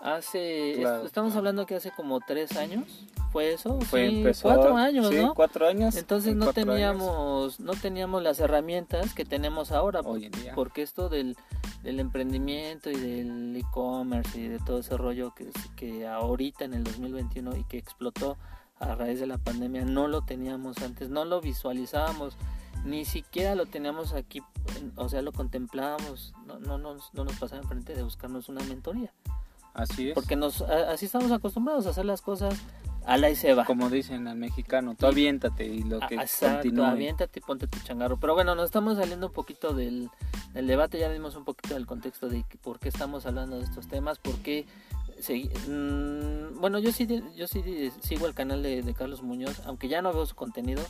hace 0.00 0.80
estamos 1.04 1.34
hablando 1.34 1.66
que 1.66 1.74
hace 1.74 1.90
como 1.90 2.20
tres 2.20 2.56
años 2.56 3.04
fue 3.32 3.52
eso 3.52 3.80
fue 3.80 4.32
cuatro 4.40 4.76
años 4.76 5.10
no 5.10 5.34
cuatro 5.34 5.66
años 5.66 5.96
entonces 5.96 6.36
no 6.36 6.52
teníamos 6.52 7.58
no 7.60 7.72
teníamos 7.72 8.22
las 8.22 8.38
herramientas 8.40 9.12
que 9.12 9.24
tenemos 9.24 9.72
ahora 9.72 10.00
hoy 10.00 10.26
en 10.26 10.32
día. 10.32 10.54
porque 10.54 10.82
esto 10.82 11.08
del, 11.08 11.36
del 11.82 11.98
emprendimiento 11.98 12.90
y 12.90 12.96
del 12.96 13.56
e-commerce 13.56 14.38
y 14.38 14.48
de 14.48 14.58
todo 14.60 14.78
ese 14.78 14.96
rollo 14.96 15.34
que, 15.34 15.50
que 15.76 16.06
ahorita 16.06 16.64
en 16.64 16.74
el 16.74 16.84
2021 16.84 17.56
y 17.56 17.64
que 17.64 17.78
explotó 17.78 18.36
a 18.78 18.94
raíz 18.94 19.18
de 19.18 19.26
la 19.26 19.38
pandemia 19.38 19.84
no 19.84 20.08
lo 20.08 20.22
teníamos 20.22 20.78
antes 20.78 21.08
no 21.10 21.24
lo 21.24 21.40
visualizábamos 21.40 22.36
ni 22.84 23.04
siquiera 23.04 23.54
lo 23.54 23.66
teníamos 23.66 24.12
aquí 24.12 24.42
o 24.96 25.08
sea 25.08 25.22
lo 25.22 25.32
contemplábamos 25.32 26.34
no, 26.46 26.58
no, 26.58 26.78
no, 26.78 26.96
no 27.12 27.24
nos 27.24 27.36
pasaba 27.36 27.62
enfrente 27.62 27.94
de 27.94 28.02
buscarnos 28.02 28.48
una 28.48 28.62
mentoría 28.64 29.12
Así 29.74 30.10
es. 30.10 30.14
Porque 30.14 30.36
nos, 30.36 30.60
así 30.60 31.06
estamos 31.06 31.32
acostumbrados 31.32 31.86
a 31.86 31.90
hacer 31.90 32.04
las 32.04 32.20
cosas 32.20 32.60
a 33.04 33.16
la 33.16 33.30
y 33.30 33.36
se 33.36 33.52
va. 33.54 33.64
Como 33.64 33.90
dicen 33.90 34.28
al 34.28 34.36
mexicano, 34.36 34.94
tú 34.94 35.06
aviéntate 35.06 35.66
y 35.66 35.82
lo 35.82 35.98
que 36.00 36.14
Exacto, 36.14 36.84
aviéntate 36.84 37.40
y 37.40 37.42
ponte 37.42 37.66
tu 37.66 37.78
changarro. 37.80 38.18
Pero 38.18 38.34
bueno, 38.34 38.54
nos 38.54 38.66
estamos 38.66 38.96
saliendo 38.96 39.28
un 39.28 39.32
poquito 39.32 39.74
del, 39.74 40.10
debate, 40.54 40.98
ya 40.98 41.10
dimos 41.10 41.34
un 41.36 41.44
poquito 41.44 41.74
del 41.74 41.86
contexto 41.86 42.28
de 42.28 42.44
por 42.62 42.78
qué 42.78 42.88
estamos 42.88 43.26
hablando 43.26 43.58
de 43.58 43.64
estos 43.64 43.88
temas, 43.88 44.18
por 44.18 44.36
qué... 44.36 44.66
Mm, 45.68 46.60
bueno, 46.60 46.78
yo 46.80 46.90
sí, 46.92 47.06
yo 47.36 47.46
sí 47.46 47.92
sigo 48.00 48.26
el 48.26 48.34
canal 48.34 48.62
de, 48.62 48.94
Carlos 48.96 49.22
Muñoz, 49.22 49.60
aunque 49.66 49.88
ya 49.88 50.02
no 50.02 50.12
veo 50.12 50.26
su 50.26 50.34
contenido, 50.34 50.82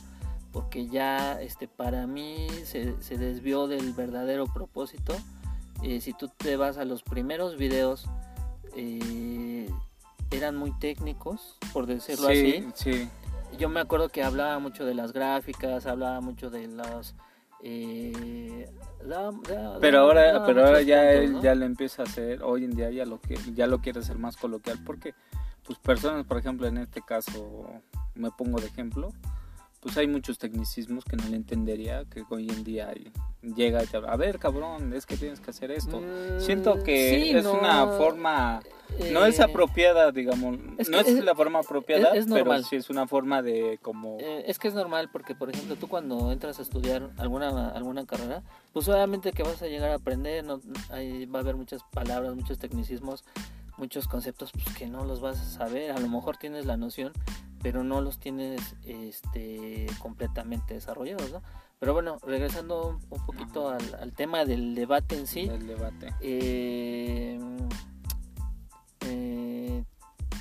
porque 0.53 0.87
ya 0.87 1.41
este 1.41 1.67
para 1.67 2.07
mí 2.07 2.47
se, 2.63 3.01
se 3.01 3.17
desvió 3.17 3.67
del 3.67 3.91
verdadero 3.93 4.45
propósito. 4.45 5.13
Eh, 5.81 5.99
si 5.99 6.13
tú 6.13 6.29
te 6.29 6.55
vas 6.55 6.77
a 6.77 6.85
los 6.85 7.03
primeros 7.03 7.57
videos 7.57 8.07
eh, 8.75 9.69
eran 10.31 10.55
muy 10.55 10.71
técnicos, 10.79 11.57
por 11.73 11.87
decirlo 11.87 12.27
así. 12.27 12.65
Sí. 12.75 13.09
Yo 13.57 13.69
me 13.69 13.79
acuerdo 13.79 14.09
que 14.09 14.23
hablaba 14.23 14.57
mucho 14.59 14.85
de 14.85 14.93
las 14.95 15.11
gráficas, 15.11 15.85
hablaba 15.85 16.21
mucho 16.21 16.49
de 16.49 16.67
las... 16.67 17.15
Eh, 17.65 18.69
pero 19.79 19.99
ahora, 19.99 20.45
pero 20.45 20.65
ahora 20.65 20.81
ya 20.81 21.11
él 21.11 21.39
ya 21.41 21.55
lo 21.55 21.65
empieza 21.65 22.01
a 22.01 22.05
hacer, 22.05 22.41
hoy 22.43 22.65
en 22.65 22.75
día 22.75 22.89
ya 22.91 23.05
lo 23.05 23.21
que 23.21 23.37
ya 23.53 23.67
lo 23.67 23.79
quiere 23.79 23.99
hacer 23.99 24.17
más 24.17 24.35
coloquial 24.35 24.79
porque 24.85 25.13
pues 25.65 25.79
personas, 25.79 26.25
por 26.25 26.37
ejemplo, 26.37 26.67
en 26.67 26.77
este 26.77 27.01
caso 27.01 27.69
me 28.15 28.31
pongo 28.31 28.59
de 28.59 28.67
ejemplo, 28.67 29.13
pues 29.83 29.97
hay 29.97 30.07
muchos 30.07 30.37
tecnicismos 30.37 31.03
que 31.03 31.17
no 31.17 31.27
le 31.27 31.35
entendería, 31.35 32.05
que 32.05 32.23
hoy 32.29 32.49
en 32.49 32.63
día 32.63 32.93
llega 33.41 33.83
y 33.83 33.85
te 33.85 33.97
habla, 33.97 34.13
a 34.13 34.15
ver 34.15 34.39
cabrón, 34.39 34.93
es 34.93 35.05
que 35.05 35.17
tienes 35.17 35.41
que 35.41 35.51
hacer 35.51 35.71
esto. 35.71 35.99
Mm, 35.99 36.39
Siento 36.39 36.81
que 36.83 37.37
es 37.37 37.45
una 37.45 37.85
forma, 37.87 38.61
no 39.11 39.25
es 39.25 39.39
eh, 39.39 39.43
apropiada, 39.43 40.13
digamos, 40.13 40.57
no 40.89 40.99
es, 40.99 41.23
la 41.25 41.35
forma 41.35 41.59
apropiada, 41.59 42.13
pero 42.13 42.63
sí 42.63 42.77
es 42.77 42.89
una 42.89 43.07
forma 43.07 43.41
de 43.41 43.77
como... 43.81 44.17
Eh, 44.21 44.45
es 44.47 44.57
que 44.57 44.69
es 44.69 44.73
normal 44.73 45.09
porque, 45.11 45.35
por 45.35 45.49
ejemplo, 45.49 45.75
tú 45.75 45.89
cuando 45.89 46.31
entras 46.31 46.59
a 46.59 46.61
estudiar 46.61 47.09
alguna, 47.17 47.67
alguna 47.67 48.05
carrera, 48.05 48.41
pues 48.71 48.87
obviamente 48.87 49.33
que 49.33 49.43
vas 49.43 49.61
a 49.61 49.67
llegar 49.67 49.91
a 49.91 49.95
aprender, 49.95 50.45
no, 50.45 50.61
ahí 50.91 51.25
va 51.25 51.39
a 51.39 51.41
haber 51.41 51.57
muchas 51.57 51.83
palabras, 51.91 52.33
muchos 52.35 52.57
tecnicismos 52.57 53.25
muchos 53.77 54.07
conceptos 54.07 54.51
pues, 54.51 54.75
que 54.75 54.87
no 54.87 55.03
los 55.03 55.19
vas 55.19 55.39
a 55.39 55.45
saber, 55.45 55.91
a 55.91 55.99
lo 55.99 56.07
mejor 56.07 56.37
tienes 56.37 56.65
la 56.65 56.77
noción, 56.77 57.11
pero 57.63 57.83
no 57.83 58.01
los 58.01 58.19
tienes 58.19 58.75
este, 58.85 59.87
completamente 59.99 60.73
desarrollados, 60.73 61.31
¿no? 61.31 61.41
Pero 61.79 61.93
bueno, 61.93 62.17
regresando 62.21 62.99
un 63.09 63.25
poquito 63.25 63.69
al, 63.69 64.13
tema 64.13 64.45
del 64.45 64.75
debate 64.75 65.17
en 65.17 65.27
sí. 65.27 65.41
El 65.41 65.65
debate. 65.65 66.13
Eh, 66.21 67.39
eh, 69.07 69.83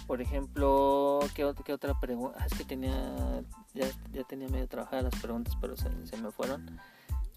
por 0.07 0.21
ejemplo, 0.21 1.21
¿qué, 1.35 1.45
otra 1.45 1.99
pregunta? 2.00 2.38
Ah, 2.41 2.47
es 2.47 2.59
que 2.59 2.64
tenía, 2.64 3.43
ya, 3.73 3.87
ya, 4.12 4.25
tenía 4.25 4.49
medio 4.49 4.69
trabajadas 4.69 5.05
las 5.05 5.23
preguntas, 5.23 5.57
pero 5.61 5.76
se, 5.76 5.88
se 6.07 6.17
me 6.17 6.31
fueron. 6.33 6.79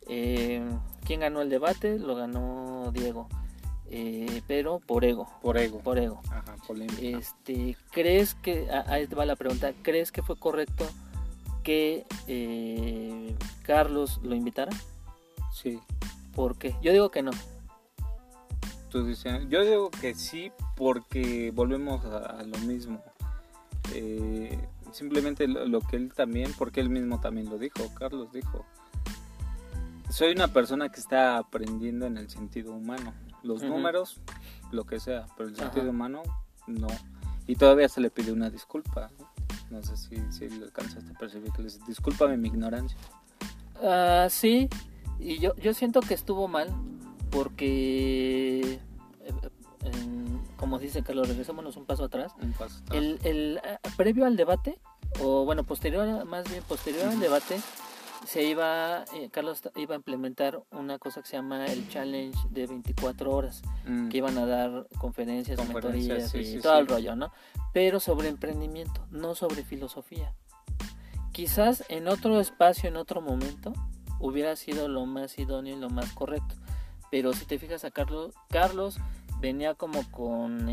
Eh, 0.07 0.63
¿Quién 1.05 1.21
ganó 1.21 1.41
el 1.41 1.49
debate? 1.49 1.97
Lo 1.99 2.15
ganó 2.15 2.91
Diego. 2.91 3.27
Eh, 3.89 4.41
pero 4.47 4.79
por 4.79 5.05
ego. 5.05 5.27
Por 5.41 5.57
ego. 5.57 5.79
Por 5.79 5.99
ego. 5.99 6.21
Ajá, 6.29 6.55
Este, 7.01 7.77
¿crees 7.91 8.35
que, 8.35 8.67
ahí 8.87 9.05
va 9.07 9.25
la 9.25 9.35
pregunta, 9.35 9.73
¿crees 9.83 10.11
que 10.11 10.23
fue 10.23 10.37
correcto 10.37 10.87
que 11.63 12.05
eh, 12.27 13.35
Carlos 13.63 14.19
lo 14.23 14.35
invitara? 14.35 14.71
Sí. 15.51 15.79
¿Por 16.33 16.57
qué? 16.57 16.75
Yo 16.81 16.91
digo 16.91 17.09
que 17.11 17.21
no. 17.21 17.31
Tú 18.89 19.05
dices, 19.05 19.47
yo 19.49 19.63
digo 19.63 19.89
que 19.89 20.15
sí 20.15 20.51
porque 20.75 21.51
volvemos 21.53 22.03
a, 22.05 22.43
lo 22.43 22.57
mismo. 22.59 23.01
Eh, 23.93 24.57
simplemente 24.91 25.47
lo, 25.47 25.81
que 25.81 25.97
él 25.97 26.13
también, 26.13 26.51
porque 26.57 26.81
él 26.81 26.89
mismo 26.89 27.19
también 27.19 27.49
lo 27.49 27.57
dijo, 27.57 27.93
Carlos 27.95 28.31
dijo, 28.31 28.65
soy 30.09 30.31
una 30.31 30.47
persona 30.47 30.89
que 30.89 30.99
está 30.99 31.37
aprendiendo 31.37 32.05
en 32.05 32.17
el 32.17 32.29
sentido 32.29 32.73
humano 32.73 33.13
los 33.45 33.63
números, 33.63 34.19
lo 34.71 34.85
que 34.85 34.99
sea, 34.99 35.27
pero 35.37 35.49
el 35.49 35.55
sentido 35.55 35.89
humano, 35.89 36.23
no. 36.67 36.87
Y 37.47 37.55
todavía 37.55 37.87
se 37.87 38.01
le 38.01 38.09
pide 38.09 38.31
una 38.31 38.49
disculpa. 38.49 39.11
No, 39.69 39.81
sé 39.83 39.97
si, 39.97 40.17
si 40.31 40.49
lo 40.49 40.65
alcanzaste 40.65 41.11
a 41.11 41.17
percibir 41.17 41.51
que 41.51 41.63
les 41.63 41.85
discúlpame 41.85 42.37
mi 42.37 42.49
ignorancia. 42.49 42.97
Uh, 43.81 44.29
sí, 44.29 44.69
y 45.19 45.39
yo, 45.39 45.55
yo 45.55 45.73
siento 45.73 46.01
que 46.01 46.13
estuvo 46.13 46.47
mal 46.47 46.69
porque, 47.29 48.79
eh, 49.21 49.33
como 50.57 50.79
dice 50.79 51.03
Carlos, 51.03 51.27
regresémonos 51.27 51.77
un 51.77 51.85
paso 51.85 52.05
atrás. 52.05 52.33
Un 52.41 52.53
paso 52.53 52.79
atrás. 52.79 52.97
El, 52.97 53.19
el, 53.23 53.57
eh, 53.63 53.77
previo 53.97 54.25
al 54.25 54.35
debate, 54.35 54.79
o 55.21 55.45
bueno, 55.45 55.63
posterior, 55.63 56.25
más 56.25 56.49
bien 56.49 56.63
posterior 56.63 57.07
al 57.07 57.19
debate, 57.19 57.59
se 58.25 58.43
iba, 58.43 59.05
eh, 59.13 59.29
Carlos 59.31 59.61
iba 59.75 59.95
a 59.95 59.97
implementar 59.97 60.63
una 60.71 60.97
cosa 60.99 61.21
que 61.21 61.27
se 61.27 61.37
llama 61.37 61.65
el 61.65 61.87
challenge 61.89 62.37
de 62.49 62.67
24 62.67 63.31
horas, 63.31 63.61
mm. 63.85 64.09
que 64.09 64.17
iban 64.17 64.37
a 64.37 64.45
dar 64.45 64.87
conferencias, 64.97 65.57
mentorías 65.67 66.33
y 66.35 66.59
todo 66.59 66.79
el 66.79 66.87
rollo, 66.87 67.15
¿no? 67.15 67.31
Pero 67.73 67.99
sobre 67.99 68.29
emprendimiento, 68.29 69.05
no 69.11 69.35
sobre 69.35 69.63
filosofía. 69.63 70.33
Quizás 71.31 71.83
en 71.89 72.07
otro 72.07 72.39
espacio, 72.39 72.89
en 72.89 72.95
otro 72.95 73.21
momento, 73.21 73.73
hubiera 74.19 74.55
sido 74.55 74.87
lo 74.87 75.05
más 75.05 75.37
idóneo 75.37 75.77
y 75.77 75.79
lo 75.79 75.89
más 75.89 76.11
correcto. 76.13 76.55
Pero 77.11 77.33
si 77.33 77.45
te 77.45 77.59
fijas 77.59 77.85
a 77.85 77.91
Carlos, 77.91 78.33
Carlos 78.49 78.97
venía 79.39 79.75
como 79.75 80.09
con 80.11 80.65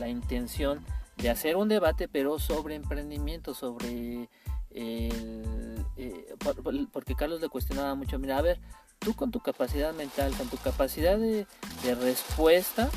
la 0.00 0.08
intención 0.08 0.84
de 1.16 1.30
hacer 1.30 1.56
un 1.56 1.68
debate, 1.68 2.08
pero 2.08 2.38
sobre 2.38 2.74
emprendimiento, 2.74 3.54
sobre 3.54 4.28
el, 4.74 5.84
eh, 5.96 6.34
porque 6.92 7.14
Carlos 7.14 7.40
le 7.40 7.48
cuestionaba 7.48 7.94
mucho, 7.94 8.18
mira, 8.18 8.38
a 8.38 8.42
ver, 8.42 8.58
tú 8.98 9.14
con 9.14 9.30
tu 9.30 9.40
capacidad 9.40 9.92
mental, 9.92 10.32
con 10.36 10.48
tu 10.48 10.56
capacidad 10.56 11.18
de, 11.18 11.46
respuesta, 12.00 12.88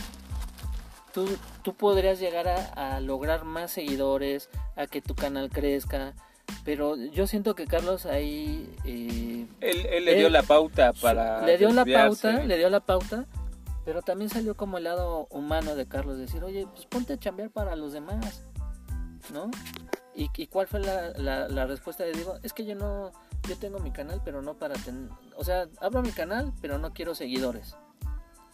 tú, 1.13 1.27
tú 1.63 1.73
podrías 1.73 2.19
llegar 2.19 2.47
a, 2.47 2.99
lograr 2.99 3.43
más 3.43 3.71
seguidores, 3.71 4.49
a 4.75 4.87
que 4.87 5.01
tu 5.01 5.15
canal 5.15 5.49
crezca, 5.49 6.13
pero 6.63 6.95
yo 6.95 7.27
siento 7.27 7.55
que 7.55 7.65
Carlos 7.65 8.05
ahí... 8.05 8.73
Eh, 8.85 9.47
él, 9.61 10.05
le 10.05 10.15
dio 10.15 10.29
la 10.29 10.43
pauta 10.43 10.93
para... 10.93 11.45
Le 11.45 11.57
dio 11.57 11.71
la 11.71 11.85
pauta, 11.85 12.43
le 12.43 12.57
dio 12.57 12.69
la 12.69 12.79
pauta, 12.79 13.25
pero 13.85 14.01
también 14.01 14.29
salió 14.29 14.55
como 14.55 14.77
el 14.77 14.85
lado 14.85 15.27
humano 15.29 15.75
de 15.75 15.87
Carlos, 15.87 16.17
decir, 16.17 16.43
oye, 16.43 16.67
pues 16.67 16.85
ponte 16.85 17.13
a 17.13 17.17
chambear 17.17 17.49
para 17.49 17.75
los 17.75 17.93
demás, 17.93 18.43
¿no? 19.33 19.51
¿Y, 20.15 20.47
cuál 20.47 20.67
fue 20.67 20.79
la, 20.79 21.47
la, 21.47 21.65
respuesta 21.65 22.03
de 22.03 22.11
Diego? 22.11 22.37
Es 22.43 22.53
que 22.53 22.65
yo 22.65 22.75
no, 22.75 23.11
yo 23.47 23.57
tengo 23.57 23.79
mi 23.79 23.91
canal, 23.91 24.21
pero 24.23 24.41
no 24.41 24.53
para 24.53 24.75
tener, 24.75 25.09
o 25.35 25.43
sea, 25.43 25.67
abro 25.81 26.01
mi 26.01 26.11
canal, 26.11 26.53
pero 26.61 26.77
no 26.77 26.93
quiero 26.93 27.15
seguidores. 27.15 27.75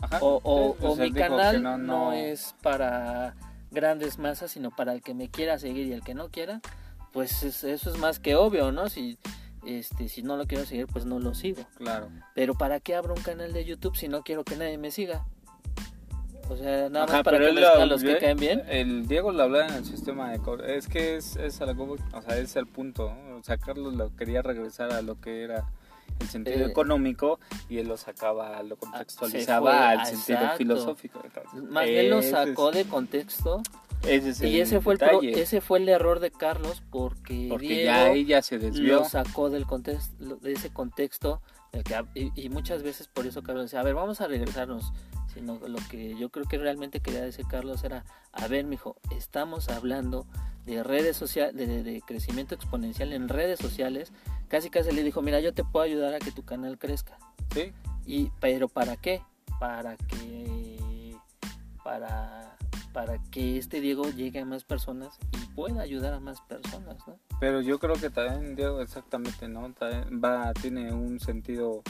Ajá. 0.02 0.20
O, 0.22 0.40
o, 0.44 0.76
pues 0.76 0.94
o 0.94 0.96
mi 0.96 1.12
canal 1.12 1.62
no, 1.62 1.78
no, 1.78 2.12
no- 2.12 2.14
es 2.14 2.56
para 2.62 3.36
grandes 3.72 4.18
masas, 4.18 4.52
sino 4.52 4.72
para 4.72 4.94
el 4.94 5.02
que 5.02 5.14
me 5.14 5.30
quiera 5.30 5.60
seguir 5.60 5.88
y 5.88 5.94
el 5.94 6.02
que 6.02 6.14
no 6.14 6.30
quiera, 6.30 6.62
pues 7.12 7.44
es- 7.44 7.66
eso 7.66 7.92
es 7.92 7.98
más 7.98 8.20
que 8.20 8.36
obvio, 8.36 8.72
¿no? 8.72 8.88
Si, 8.88 9.18
este, 9.66 10.08
si 10.08 10.24
no 10.24 10.38
lo 10.38 10.48
quiero 10.48 10.66
seguir, 10.66 10.88
pues 10.88 11.06
no 11.06 11.20
lo 11.20 11.34
sigo. 11.34 11.64
Claro. 11.76 12.10
Pero 12.36 12.56
¿para 12.56 12.80
qué 12.80 12.96
abro 12.96 13.14
un 13.14 13.22
canal 13.22 13.52
de 13.52 13.66
YouTube 13.66 13.98
si 13.98 14.08
no 14.08 14.24
quiero 14.24 14.46
que 14.46 14.56
nadie 14.56 14.78
me 14.78 14.92
siga? 14.92 15.26
O 16.50 16.58
sea, 16.58 16.90
nada 16.90 17.06
Ajá, 17.06 17.14
más 17.18 17.24
para 17.24 17.38
que 17.40 17.50
sigan 17.50 17.90
los 17.90 18.04
que 18.04 18.18
caen 18.18 18.38
bien. 18.38 18.64
El 18.68 19.08
Diego 19.08 19.32
lo 19.32 19.44
hablaba 19.44 19.68
en 19.68 19.76
el 19.76 19.86
sistema 19.86 20.32
de... 20.32 20.40
Es 20.76 20.88
que 20.88 21.16
es, 21.16 21.36
es 21.36 21.62
algo, 21.62 21.96
o 22.14 22.22
sea, 22.22 22.38
es 22.38 22.56
el 22.56 22.66
punto. 22.66 23.14
¿no? 23.30 23.38
O 23.38 23.44
sea, 23.44 23.58
Carlos 23.58 23.94
lo 23.96 24.16
quería 24.16 24.42
regresar 24.42 24.92
a 24.92 25.02
lo 25.04 25.20
que 25.22 25.44
era 25.44 25.66
el 26.20 26.28
sentido 26.28 26.66
Eh, 26.66 26.70
económico 26.72 27.40
y 27.70 27.78
él 27.78 27.88
lo 27.88 27.96
sacaba, 27.98 28.62
lo 28.64 28.76
se 28.76 28.82
contextualizaba 28.82 29.72
fue, 29.72 29.80
al 29.80 30.00
ah, 30.00 30.06
sentido 30.06 30.38
exacto. 30.40 30.58
filosófico. 30.58 31.22
Más 31.70 31.86
bien 31.86 32.10
lo 32.10 32.20
ese 32.20 32.28
es- 32.30 32.34
sacó 32.34 32.72
de 32.72 32.86
contexto 32.86 33.62
ese 34.04 34.30
es 34.30 34.42
y 34.42 34.60
ese 34.60 34.82
fue 34.82 34.94
el 34.94 35.00
pro- 35.00 35.22
ese 35.22 35.62
fue 35.62 35.80
el 35.80 35.88
error 35.88 36.20
de 36.20 36.32
Carlos 36.32 36.82
porque, 36.90 37.48
porque 37.50 37.68
Diego 37.68 37.84
ya 37.86 38.10
ella 38.12 38.42
se 38.42 38.58
desvió. 38.58 38.96
lo 39.00 39.06
sacó 39.06 39.50
del 39.50 39.66
contexto 39.66 40.36
de 40.38 40.52
ese 40.54 40.72
contexto 40.72 41.42
que 41.86 42.04
y, 42.16 42.32
y 42.46 42.50
muchas 42.50 42.82
veces 42.82 43.08
por 43.08 43.28
eso 43.28 43.44
Carlos 43.44 43.66
decía 43.66 43.82
a 43.82 43.84
ver 43.84 43.96
vamos 43.96 44.20
a 44.22 44.28
regresarnos 44.28 44.92
sino 45.40 45.60
lo 45.68 45.80
que 45.90 46.16
yo 46.18 46.30
creo 46.30 46.46
que 46.46 46.58
realmente 46.58 47.00
quería 47.00 47.22
decir 47.22 47.46
Carlos 47.50 47.84
era 47.84 48.06
a 48.32 48.48
ver 48.48 48.66
mijo 48.66 48.96
estamos 49.12 49.70
hablando 49.70 50.26
de 50.66 50.84
redes 50.84 51.18
sociales 51.18 51.56
de, 51.56 51.84
de 51.84 52.02
crecimiento 52.02 52.56
exponencial 52.56 53.14
en 53.14 53.30
redes 53.30 53.60
sociales 53.60 54.12
casi 54.48 54.70
casi 54.70 54.92
le 54.92 55.04
dijo 55.04 55.22
mira 55.22 55.40
yo 55.40 55.54
te 55.54 55.64
puedo 55.64 55.86
ayudar 55.86 56.14
a 56.14 56.20
que 56.20 56.32
tu 56.32 56.44
canal 56.44 56.78
crezca 56.78 57.18
Sí, 57.54 57.74
y 58.06 58.32
pero 58.40 58.68
para 58.68 58.96
qué 58.98 59.22
para 59.60 59.98
que 59.98 61.16
para 61.84 62.58
para 62.94 63.18
que 63.32 63.58
este 63.58 63.82
Diego 63.82 64.10
llegue 64.10 64.40
a 64.40 64.46
más 64.46 64.64
personas 64.64 65.18
y 65.32 65.38
pueda 65.56 65.82
ayudar 65.82 66.14
a 66.14 66.20
más 66.20 66.42
personas 66.42 66.98
¿no? 67.08 67.18
pero 67.40 67.62
yo 67.62 67.80
creo 67.80 67.96
que 67.96 68.10
también 68.10 68.56
Diego 68.56 68.82
exactamente, 68.82 69.48
¿no? 69.48 69.72
También 69.74 70.22
va, 70.22 70.54
tiene 70.54 70.94
un 70.94 71.20
sentido, 71.20 71.84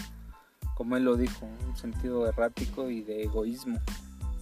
como 0.79 0.95
él 0.95 1.03
lo 1.03 1.17
dijo, 1.17 1.45
un 1.67 1.75
sentido 1.75 2.25
errático 2.25 2.89
y 2.89 3.01
de 3.01 3.23
egoísmo. 3.23 3.81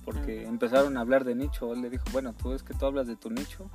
Porque 0.06 0.44
empezaron 0.46 0.96
a 0.96 1.02
hablar 1.02 1.24
de 1.26 1.34
nicho. 1.34 1.74
Él 1.74 1.82
le 1.82 1.90
dijo, 1.90 2.04
bueno, 2.12 2.36
tú 2.40 2.54
es 2.54 2.62
que 2.62 2.76
tú 2.76 2.86
hablas 2.86 3.08
de 3.08 3.16
tu 3.16 3.32
nicho. 3.32 3.72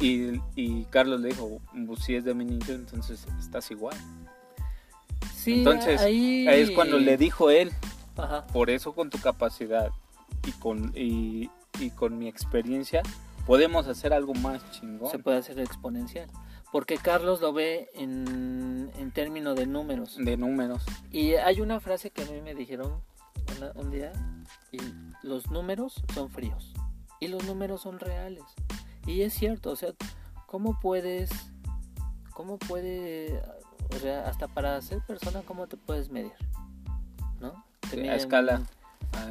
Y, 0.00 0.40
y 0.56 0.82
Carlos 0.86 1.20
le 1.20 1.28
dijo, 1.28 1.60
pues 1.86 2.00
si 2.02 2.16
es 2.16 2.24
de 2.24 2.34
mi 2.34 2.44
nicho, 2.44 2.72
entonces 2.72 3.24
estás 3.38 3.70
igual. 3.70 3.96
Sí, 5.32 5.58
Entonces, 5.58 6.00
ahí... 6.00 6.48
Ahí 6.48 6.62
es 6.62 6.72
cuando 6.72 6.98
le 6.98 7.16
dijo 7.16 7.50
él, 7.50 7.70
Ajá. 8.16 8.48
por 8.48 8.68
eso 8.68 8.92
con 8.92 9.08
tu 9.08 9.18
capacidad 9.18 9.92
y 10.48 10.50
con, 10.50 10.90
y, 10.96 11.50
y 11.78 11.90
con 11.90 12.18
mi 12.18 12.26
experiencia, 12.26 13.00
podemos 13.46 13.86
hacer 13.86 14.12
algo 14.12 14.34
más 14.34 14.68
chingón. 14.72 15.08
se 15.12 15.20
puede 15.20 15.38
hacer 15.38 15.60
exponencial. 15.60 16.28
Porque 16.72 16.98
Carlos 16.98 17.40
lo 17.40 17.52
ve 17.52 17.90
en, 17.94 18.90
en 18.96 19.10
términos 19.12 19.56
de 19.56 19.66
números. 19.66 20.16
De 20.18 20.36
números. 20.36 20.84
Y 21.10 21.34
hay 21.34 21.60
una 21.60 21.80
frase 21.80 22.10
que 22.10 22.22
a 22.22 22.26
mí 22.26 22.40
me 22.40 22.54
dijeron 22.54 23.00
una- 23.58 23.72
un 23.74 23.90
día, 23.90 24.12
y 24.70 24.78
los 25.22 25.50
números 25.50 26.02
son 26.14 26.30
fríos. 26.30 26.72
Y 27.18 27.28
los 27.28 27.44
números 27.44 27.82
son 27.82 27.98
reales. 27.98 28.44
Y 29.06 29.22
es 29.22 29.34
cierto, 29.34 29.70
o 29.72 29.76
sea, 29.76 29.90
¿cómo 30.46 30.78
puedes, 30.80 31.30
cómo 32.32 32.58
puede, 32.58 33.42
o 33.94 33.98
sea, 33.98 34.28
hasta 34.28 34.46
para 34.46 34.80
ser 34.80 35.00
persona, 35.06 35.42
¿cómo 35.42 35.66
te 35.66 35.76
puedes 35.76 36.08
medir? 36.10 36.32
¿No? 37.40 37.64
Te 37.90 37.96
A 37.98 38.02
miden- 38.02 38.14
escala. 38.16 38.62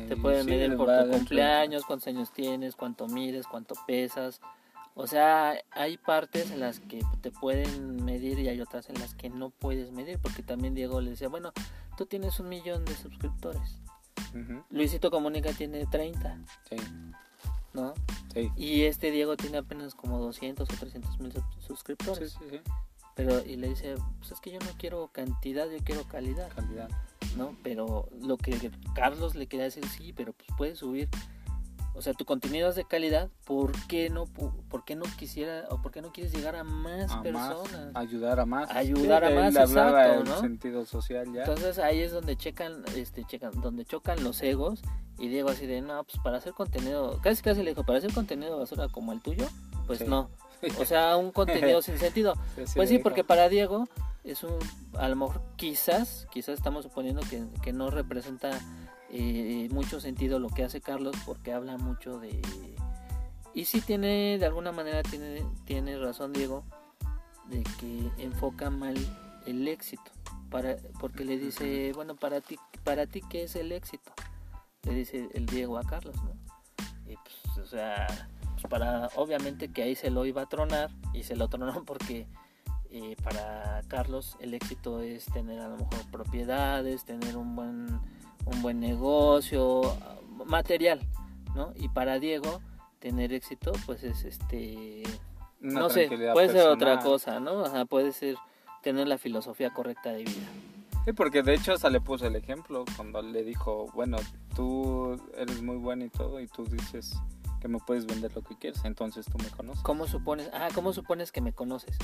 Te 0.10 0.18
pueden 0.18 0.44
sí, 0.44 0.50
medir 0.50 0.76
por 0.76 0.88
tu 0.88 1.10
cumpleaños, 1.12 1.86
cuántos 1.86 2.08
años 2.10 2.34
tienes, 2.34 2.76
cuánto 2.76 3.08
mides, 3.08 3.48
cuánto 3.48 3.76
pesas. 3.88 4.42
O 5.02 5.08
sea, 5.08 5.56
hay 5.72 5.98
partes 5.98 6.52
en 6.52 6.60
las 6.60 6.80
que 6.82 7.02
te 7.22 7.32
pueden 7.32 8.04
medir 8.04 8.38
y 8.40 8.50
hay 8.50 8.60
otras 8.60 8.90
en 8.90 9.00
las 9.00 9.16
que 9.16 9.30
no 9.30 9.50
puedes 9.50 9.92
medir. 9.92 10.20
Porque 10.20 10.44
también 10.44 10.76
Diego 10.76 11.00
le 11.00 11.12
decía, 11.12 11.30
bueno, 11.30 11.54
tú 11.98 12.06
tienes 12.06 12.40
un 12.40 12.50
millón 12.50 12.84
de 12.84 12.94
suscriptores. 12.96 13.78
Luisito 14.70 15.10
Comunica 15.10 15.54
tiene 15.54 15.86
30, 15.86 16.38
Sí, 16.70 16.76
¿no? 17.74 17.94
sí. 18.34 18.52
Y 18.58 18.84
este 18.84 19.10
Diego 19.10 19.38
tiene 19.38 19.58
apenas 19.60 19.96
como 19.96 20.20
200 20.20 20.70
o 20.70 20.74
300 20.78 21.20
mil 21.20 21.32
Sí, 21.32 21.40
suscriptores. 21.66 22.34
sí, 22.34 22.46
sí. 22.50 22.60
Pero, 23.16 23.44
y 23.46 23.56
le 23.56 23.70
dice, 23.70 23.96
pues 24.20 24.32
es 24.34 24.40
que 24.40 24.52
yo 24.52 24.60
no 24.60 24.72
quiero 24.78 25.08
cantidad, 25.12 25.68
yo 25.70 25.78
quiero 25.84 26.04
calidad. 26.04 26.50
Calidad. 26.56 26.90
¿no? 27.38 27.56
Pero 27.64 28.10
lo 28.22 28.38
que 28.38 28.72
Carlos 28.96 29.36
le 29.36 29.48
quería 29.48 29.66
decir, 29.66 29.86
sí, 29.88 30.14
pero 30.14 30.34
pues 30.34 30.50
puedes 30.58 30.80
subir. 30.80 31.10
O 32.00 32.02
sea, 32.02 32.14
tu 32.14 32.24
contenido 32.24 32.70
es 32.70 32.76
de 32.78 32.86
calidad, 32.86 33.28
¿por 33.46 33.74
qué 33.88 34.10
no, 34.10 34.26
por 34.26 34.86
qué 34.86 34.96
no 34.96 35.04
quisiera 35.18 35.66
o 35.70 35.82
por 35.82 35.92
qué 35.92 36.02
no 36.02 36.14
quieres 36.14 36.32
llegar 36.34 36.56
a 36.56 36.64
más 36.64 37.12
A 37.12 37.16
más, 37.18 37.24
personas? 37.24 37.92
ayudar 37.94 38.40
a 38.40 38.46
más. 38.46 38.72
Ayudar 38.72 39.26
a 39.26 39.30
más, 39.32 39.54
exacto, 39.54 40.24
¿no? 40.24 40.40
sentido 40.40 40.86
social 40.86 41.26
ya. 41.34 41.42
Entonces 41.42 41.78
ahí 41.78 42.00
es 42.00 42.14
donde 42.14 42.38
checan, 42.38 42.86
este, 42.96 43.26
checan, 43.26 43.52
donde 43.60 43.84
chocan 43.84 44.24
los 44.24 44.42
egos 44.42 44.82
y 45.18 45.28
Diego 45.28 45.50
así 45.50 45.68
de, 45.68 45.82
no, 45.82 46.02
pues 46.06 46.18
para 46.24 46.38
hacer 46.38 46.54
contenido, 46.54 47.20
casi 47.22 47.42
casi 47.42 47.64
le 47.64 47.72
dijo, 47.72 47.84
para 47.84 48.00
hacer 48.00 48.14
contenido 48.14 48.54
de 48.54 48.60
basura 48.60 48.88
como 48.88 49.12
el 49.12 49.20
tuyo, 49.22 49.46
pues 49.86 50.00
Sí. 50.00 50.06
no. 50.08 50.30
O 50.80 50.86
sea, 50.86 51.18
un 51.18 51.32
contenido 51.34 51.82
sin 51.82 51.98
sentido. 52.00 52.34
Sí, 52.66 52.74
Pues 52.78 52.88
sí, 52.88 53.00
porque 53.00 53.26
para 53.26 53.50
Diego 53.50 53.90
es 54.24 54.44
un, 54.44 54.58
a 54.98 55.10
lo 55.10 55.18
mejor 55.18 55.42
quizás, 55.58 56.28
quizás 56.32 56.58
estamos 56.58 56.84
suponiendo 56.86 57.22
que, 57.30 57.44
que 57.62 57.74
no 57.74 57.90
representa 57.90 58.52
eh, 59.12 59.68
mucho 59.72 60.00
sentido 60.00 60.40
lo 60.40 60.50
que 60.50 60.64
hace 60.64 60.82
Carlos 60.82 61.16
porque 61.26 61.54
habla 61.54 61.78
mucho 61.78 62.20
de... 62.20 62.42
Y 63.54 63.66
sí 63.66 63.82
tiene, 63.82 64.38
de 64.38 64.46
alguna 64.46 64.72
manera 64.72 65.02
tiene, 65.04 65.44
tiene 65.66 65.98
razón 65.98 66.34
Diego, 66.34 66.64
de 67.48 67.64
que 67.80 68.12
enfoca 68.24 68.70
mal 68.70 68.96
el 69.46 69.68
éxito. 69.68 70.12
Para, 70.50 70.78
porque 71.00 71.26
le 71.26 71.38
dice, 71.38 71.92
bueno, 71.94 72.16
para 72.16 72.42
ti, 72.42 72.58
para 72.84 73.06
ti, 73.06 73.22
¿qué 73.30 73.44
es 73.44 73.56
el 73.56 73.72
éxito? 73.72 74.12
Le 74.84 74.94
dice 74.94 75.30
el 75.34 75.46
Diego 75.46 75.78
a 75.78 75.84
Carlos, 75.84 76.16
¿no? 76.24 76.32
Y 77.12 77.16
pues, 77.16 77.58
o 77.58 77.66
sea, 77.66 78.08
pues 78.54 78.64
para, 78.70 79.08
obviamente 79.16 79.72
que 79.72 79.84
ahí 79.84 79.96
se 79.96 80.10
lo 80.10 80.26
iba 80.26 80.44
a 80.44 80.50
tronar 80.50 80.92
y 81.14 81.24
se 81.24 81.36
lo 81.36 81.48
tronó 81.50 81.84
porque 81.86 82.28
eh, 82.92 83.16
para 83.24 83.82
Carlos 83.88 84.38
el 84.40 84.54
éxito 84.54 85.02
es 85.02 85.26
tener 85.26 85.60
a 85.60 85.70
lo 85.70 85.78
mejor 85.78 86.06
propiedades, 86.12 87.06
tener 87.06 87.38
un 87.38 87.56
buen, 87.56 88.00
un 88.46 88.62
buen 88.62 88.80
negocio, 88.80 89.82
material, 90.46 91.00
¿no? 91.56 91.74
Y 91.76 91.90
para 91.90 92.20
Diego 92.20 92.62
tener 93.00 93.34
éxito 93.34 93.72
pues 93.86 94.04
es 94.04 94.26
este 94.26 95.04
Una 95.62 95.82
no 95.82 95.90
sé, 95.90 96.10
puede 96.34 96.50
ser 96.50 96.68
otra 96.68 97.00
cosa, 97.00 97.40
¿no? 97.40 97.66
Ajá, 97.66 97.86
puede 97.86 98.12
ser 98.12 98.36
tener 98.82 99.08
la 99.08 99.18
filosofía 99.18 99.72
correcta 99.72 100.12
de 100.12 100.24
vida. 100.24 100.48
Sí, 101.06 101.14
porque 101.14 101.44
de 101.44 101.56
hecho 101.56 101.74
hasta 101.74 101.90
le 101.90 102.02
puso 102.02 102.28
el 102.28 102.36
ejemplo 102.36 102.86
cuando 102.96 103.22
le 103.22 103.44
dijo, 103.44 103.88
bueno, 103.94 104.18
tú 104.56 105.20
eres 105.38 105.62
muy 105.62 105.78
bueno 105.78 106.06
y 106.06 106.10
todo 106.10 106.40
y 106.40 106.48
tú 106.48 106.66
dices 106.66 107.16
que 107.62 107.68
me 107.68 107.80
puedes 107.80 108.06
vender 108.06 108.34
lo 108.36 108.42
que 108.42 108.56
quieres, 108.58 108.84
entonces 108.86 109.26
tú 109.26 109.38
me 109.38 109.50
conoces. 109.50 109.84
¿Cómo 109.84 110.08
supones? 110.08 110.50
Ah, 110.54 110.70
¿cómo 110.74 110.94
supones 110.94 111.32
que 111.32 111.42
me 111.42 111.54
conoces? 111.54 111.98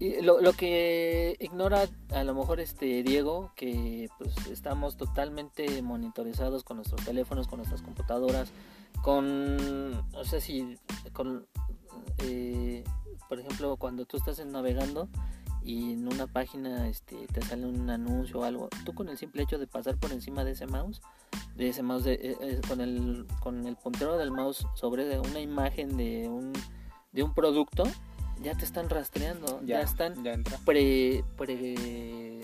Lo, 0.00 0.40
lo 0.40 0.52
que 0.52 1.36
ignora 1.40 1.86
a 2.10 2.24
lo 2.24 2.34
mejor 2.34 2.60
este 2.60 3.02
Diego, 3.02 3.52
que 3.54 4.08
pues 4.18 4.34
estamos 4.48 4.96
totalmente 4.96 5.80
monitorizados 5.82 6.64
con 6.64 6.78
nuestros 6.78 7.04
teléfonos, 7.04 7.46
con 7.46 7.58
nuestras 7.58 7.80
computadoras, 7.80 8.52
con, 9.02 9.92
no 9.92 10.24
sé 10.24 10.40
si, 10.40 10.78
con, 11.12 11.46
eh, 12.18 12.82
por 13.28 13.38
ejemplo, 13.38 13.76
cuando 13.76 14.04
tú 14.04 14.16
estás 14.16 14.44
navegando 14.44 15.08
y 15.62 15.92
en 15.92 16.06
una 16.12 16.26
página 16.26 16.88
este, 16.88 17.26
te 17.28 17.40
sale 17.42 17.66
un 17.66 17.88
anuncio 17.88 18.40
o 18.40 18.44
algo, 18.44 18.68
tú 18.84 18.94
con 18.94 19.08
el 19.08 19.16
simple 19.16 19.42
hecho 19.42 19.58
de 19.58 19.66
pasar 19.66 19.96
por 19.96 20.12
encima 20.12 20.44
de 20.44 20.52
ese 20.52 20.66
mouse, 20.66 21.00
de 21.56 21.68
ese 21.68 21.82
mouse, 21.82 22.04
de, 22.04 22.14
eh, 22.14 22.36
eh, 22.40 22.60
con, 22.68 22.80
el, 22.80 23.26
con 23.40 23.66
el 23.66 23.76
puntero 23.76 24.18
del 24.18 24.30
mouse 24.30 24.66
sobre 24.74 25.18
una 25.20 25.40
imagen 25.40 25.96
de 25.96 26.28
un, 26.28 26.52
de 27.12 27.22
un 27.22 27.32
producto, 27.32 27.84
ya 28.42 28.54
te 28.54 28.64
están 28.64 28.88
rastreando, 28.88 29.60
ya, 29.64 29.80
están 29.80 30.22
ya 30.24 30.34
pre, 30.64 31.24
pre 31.36 31.74
eh, 31.78 32.42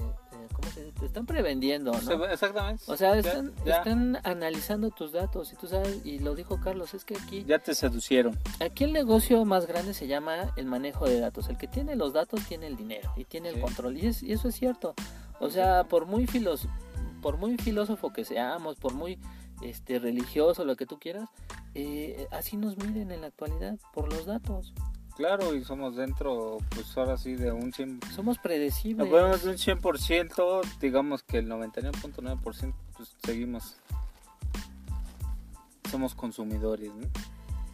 ¿cómo 0.53 0.69
se 0.71 0.85
dice? 0.85 1.01
Te 1.01 1.07
están 1.07 1.27
prevendiendo, 1.27 1.93
¿no? 1.93 2.25
Exactamente. 2.27 2.83
O 2.87 2.97
sea, 2.97 3.17
están, 3.19 3.53
ya, 3.65 3.79
están 3.79 4.19
analizando 4.25 4.91
tus 4.91 5.13
datos 5.13 5.53
y 5.53 5.57
tú 5.57 5.67
sabes, 5.67 6.01
y 6.05 6.19
lo 6.19 6.35
dijo 6.35 6.61
Carlos, 6.61 6.95
es 6.95 7.05
que 7.05 7.17
aquí, 7.17 7.45
ya 7.47 7.59
te 7.59 7.75
seducieron. 7.75 8.39
aquí 8.61 8.85
el 8.85 8.93
negocio 8.93 9.45
más 9.45 9.67
grande 9.67 9.95
se 9.95 10.07
llama 10.07 10.53
el 10.57 10.67
manejo 10.67 11.07
de 11.07 11.21
datos. 11.21 11.49
El 11.49 11.57
que 11.59 11.69
tiene 11.69 11.97
los 11.97 12.13
datos 12.13 12.41
tiene 12.47 12.67
el 12.67 12.77
dinero 12.77 13.13
y 13.17 13.25
tiene 13.25 13.51
el 13.51 13.61
control. 13.61 13.97
Y, 13.99 14.07
es- 14.07 14.23
y 14.23 14.33
eso 14.33 14.49
es 14.49 14.55
cierto. 14.55 14.95
O 15.39 15.49
sea, 15.51 15.85
por 15.85 16.07
muy 16.07 16.27
filos, 16.27 16.67
por 17.23 17.37
muy 17.39 17.57
filósofo 17.57 18.13
que 18.13 18.25
seamos, 18.25 18.77
por 18.77 18.95
muy 18.95 19.19
este 19.63 19.99
religioso, 19.99 20.65
lo 20.65 20.75
que 20.77 20.87
tú 20.87 20.99
quieras, 20.99 21.29
eh, 21.75 22.27
así 22.31 22.57
nos 22.57 22.77
miden 22.79 23.11
en 23.11 23.21
la 23.23 23.27
actualidad, 23.29 23.77
por 23.93 24.11
los 24.13 24.25
datos. 24.27 24.73
Claro, 25.21 25.55
y 25.55 25.63
somos 25.63 25.97
dentro, 25.97 26.59
pues 26.71 26.97
ahora 26.97 27.19
sí, 27.19 27.35
de 27.35 27.53
un 27.53 27.73
100%. 27.73 28.11
Somos 28.13 28.39
predecibles. 28.39 29.07
Hablamos 29.07 29.43
de 29.43 29.51
un 29.51 29.57
100%, 29.57 30.79
digamos 30.81 31.23
que 31.23 31.39
el 31.39 31.49
99.9% 31.49 32.75
pues 32.97 33.17
seguimos. 33.23 33.77
Somos 35.91 36.15
consumidores, 36.15 36.95
¿no? 36.95 37.07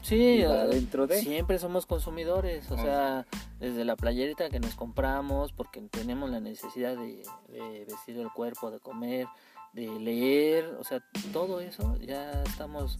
Sí, 0.02 0.40
eh, 0.40 0.48
dentro 0.70 1.06
de. 1.06 1.20
siempre 1.20 1.60
somos 1.60 1.86
consumidores, 1.86 2.68
o 2.72 2.76
sea, 2.76 3.26
desde 3.60 3.84
la 3.84 3.94
playerita 3.94 4.50
que 4.50 4.58
nos 4.58 4.74
compramos 4.74 5.52
porque 5.52 5.80
tenemos 5.82 6.30
la 6.30 6.40
necesidad 6.40 6.96
de, 6.96 7.22
de 7.48 7.84
vestir 7.88 8.18
el 8.18 8.30
cuerpo, 8.30 8.72
de 8.72 8.80
comer, 8.80 9.28
de 9.72 9.86
leer, 10.00 10.76
o 10.80 10.84
sea, 10.84 11.00
todo 11.32 11.60
eso 11.60 11.96
ya 11.98 12.42
estamos, 12.42 12.98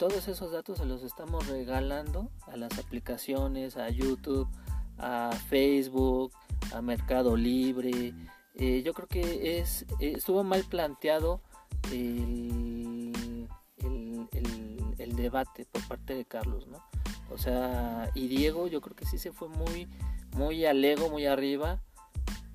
todos 0.00 0.28
esos 0.28 0.50
datos 0.50 0.78
se 0.78 0.86
los 0.86 1.02
estamos 1.02 1.46
regalando 1.46 2.30
a 2.46 2.56
las 2.56 2.78
aplicaciones, 2.78 3.76
a 3.76 3.90
YouTube, 3.90 4.48
a 4.96 5.30
Facebook, 5.50 6.32
a 6.72 6.80
Mercado 6.80 7.36
Libre. 7.36 8.14
Eh, 8.54 8.82
yo 8.82 8.94
creo 8.94 9.08
que 9.08 9.58
es 9.58 9.82
eh, 10.00 10.14
estuvo 10.16 10.42
mal 10.42 10.64
planteado 10.64 11.42
el, 11.92 13.46
el, 13.84 14.26
el- 14.98 15.16
debate 15.16 15.66
por 15.70 15.86
parte 15.86 16.14
de 16.14 16.24
Carlos, 16.24 16.66
¿no? 16.66 16.78
O 17.30 17.36
sea, 17.36 18.10
y 18.14 18.26
Diego 18.28 18.68
yo 18.68 18.80
creo 18.80 18.96
que 18.96 19.04
sí 19.04 19.18
se 19.18 19.32
fue 19.32 19.48
muy, 19.48 19.86
muy 20.34 20.64
al 20.64 20.82
ego, 20.82 21.10
muy 21.10 21.26
arriba. 21.26 21.78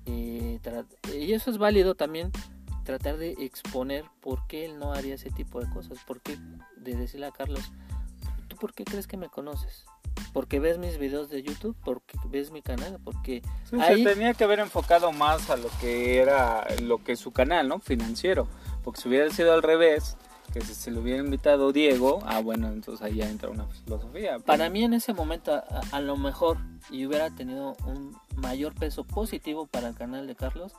eh, 0.06 0.58
y 1.16 1.32
eso 1.32 1.50
es 1.52 1.58
válido 1.58 1.94
también, 1.94 2.32
tratar 2.86 3.18
de 3.18 3.32
exponer 3.40 4.04
por 4.22 4.46
qué 4.46 4.64
él 4.64 4.78
no 4.78 4.92
haría 4.94 5.16
ese 5.16 5.30
tipo 5.30 5.60
de 5.60 5.68
cosas. 5.68 5.98
Por 6.06 6.22
qué 6.22 6.38
de 6.78 6.94
decirle 6.94 7.26
a 7.26 7.32
Carlos, 7.32 7.70
¿tú 8.48 8.56
por 8.56 8.72
qué 8.72 8.84
crees 8.84 9.06
que 9.06 9.18
me 9.18 9.28
conoces? 9.28 9.84
Porque 10.32 10.60
ves 10.60 10.78
mis 10.78 10.96
videos 10.98 11.28
de 11.28 11.42
YouTube, 11.42 11.76
porque 11.84 12.16
ves 12.30 12.50
mi 12.50 12.62
canal, 12.62 12.98
porque 13.04 13.42
Sí, 13.68 13.76
Ahí- 13.78 14.02
Se 14.04 14.14
tenía 14.14 14.32
que 14.32 14.44
haber 14.44 14.60
enfocado 14.60 15.12
más 15.12 15.50
a 15.50 15.56
lo 15.56 15.68
que 15.80 16.18
era 16.18 16.66
lo 16.82 17.02
que 17.04 17.12
es 17.12 17.20
su 17.20 17.32
canal, 17.32 17.68
¿no? 17.68 17.80
Financiero. 17.80 18.48
Porque 18.82 19.00
si 19.02 19.08
hubiera 19.08 19.28
sido 19.30 19.52
al 19.52 19.62
revés, 19.62 20.16
que 20.54 20.60
si 20.62 20.74
se 20.74 20.90
le 20.90 21.00
hubiera 21.00 21.22
invitado 21.22 21.72
Diego, 21.72 22.20
ah, 22.24 22.40
bueno, 22.40 22.68
entonces 22.68 23.04
ahí 23.04 23.16
ya 23.16 23.28
entra 23.28 23.50
una 23.50 23.66
filosofía. 23.66 24.38
Para 24.38 24.70
mí 24.70 24.84
en 24.84 24.94
ese 24.94 25.12
momento 25.12 25.52
a, 25.52 25.64
a 25.90 26.00
lo 26.00 26.16
mejor 26.16 26.56
y 26.90 27.04
hubiera 27.04 27.28
tenido 27.30 27.76
un 27.84 28.16
mayor 28.36 28.74
peso 28.74 29.04
positivo 29.04 29.66
para 29.66 29.88
el 29.88 29.94
canal 29.96 30.26
de 30.26 30.36
Carlos 30.36 30.72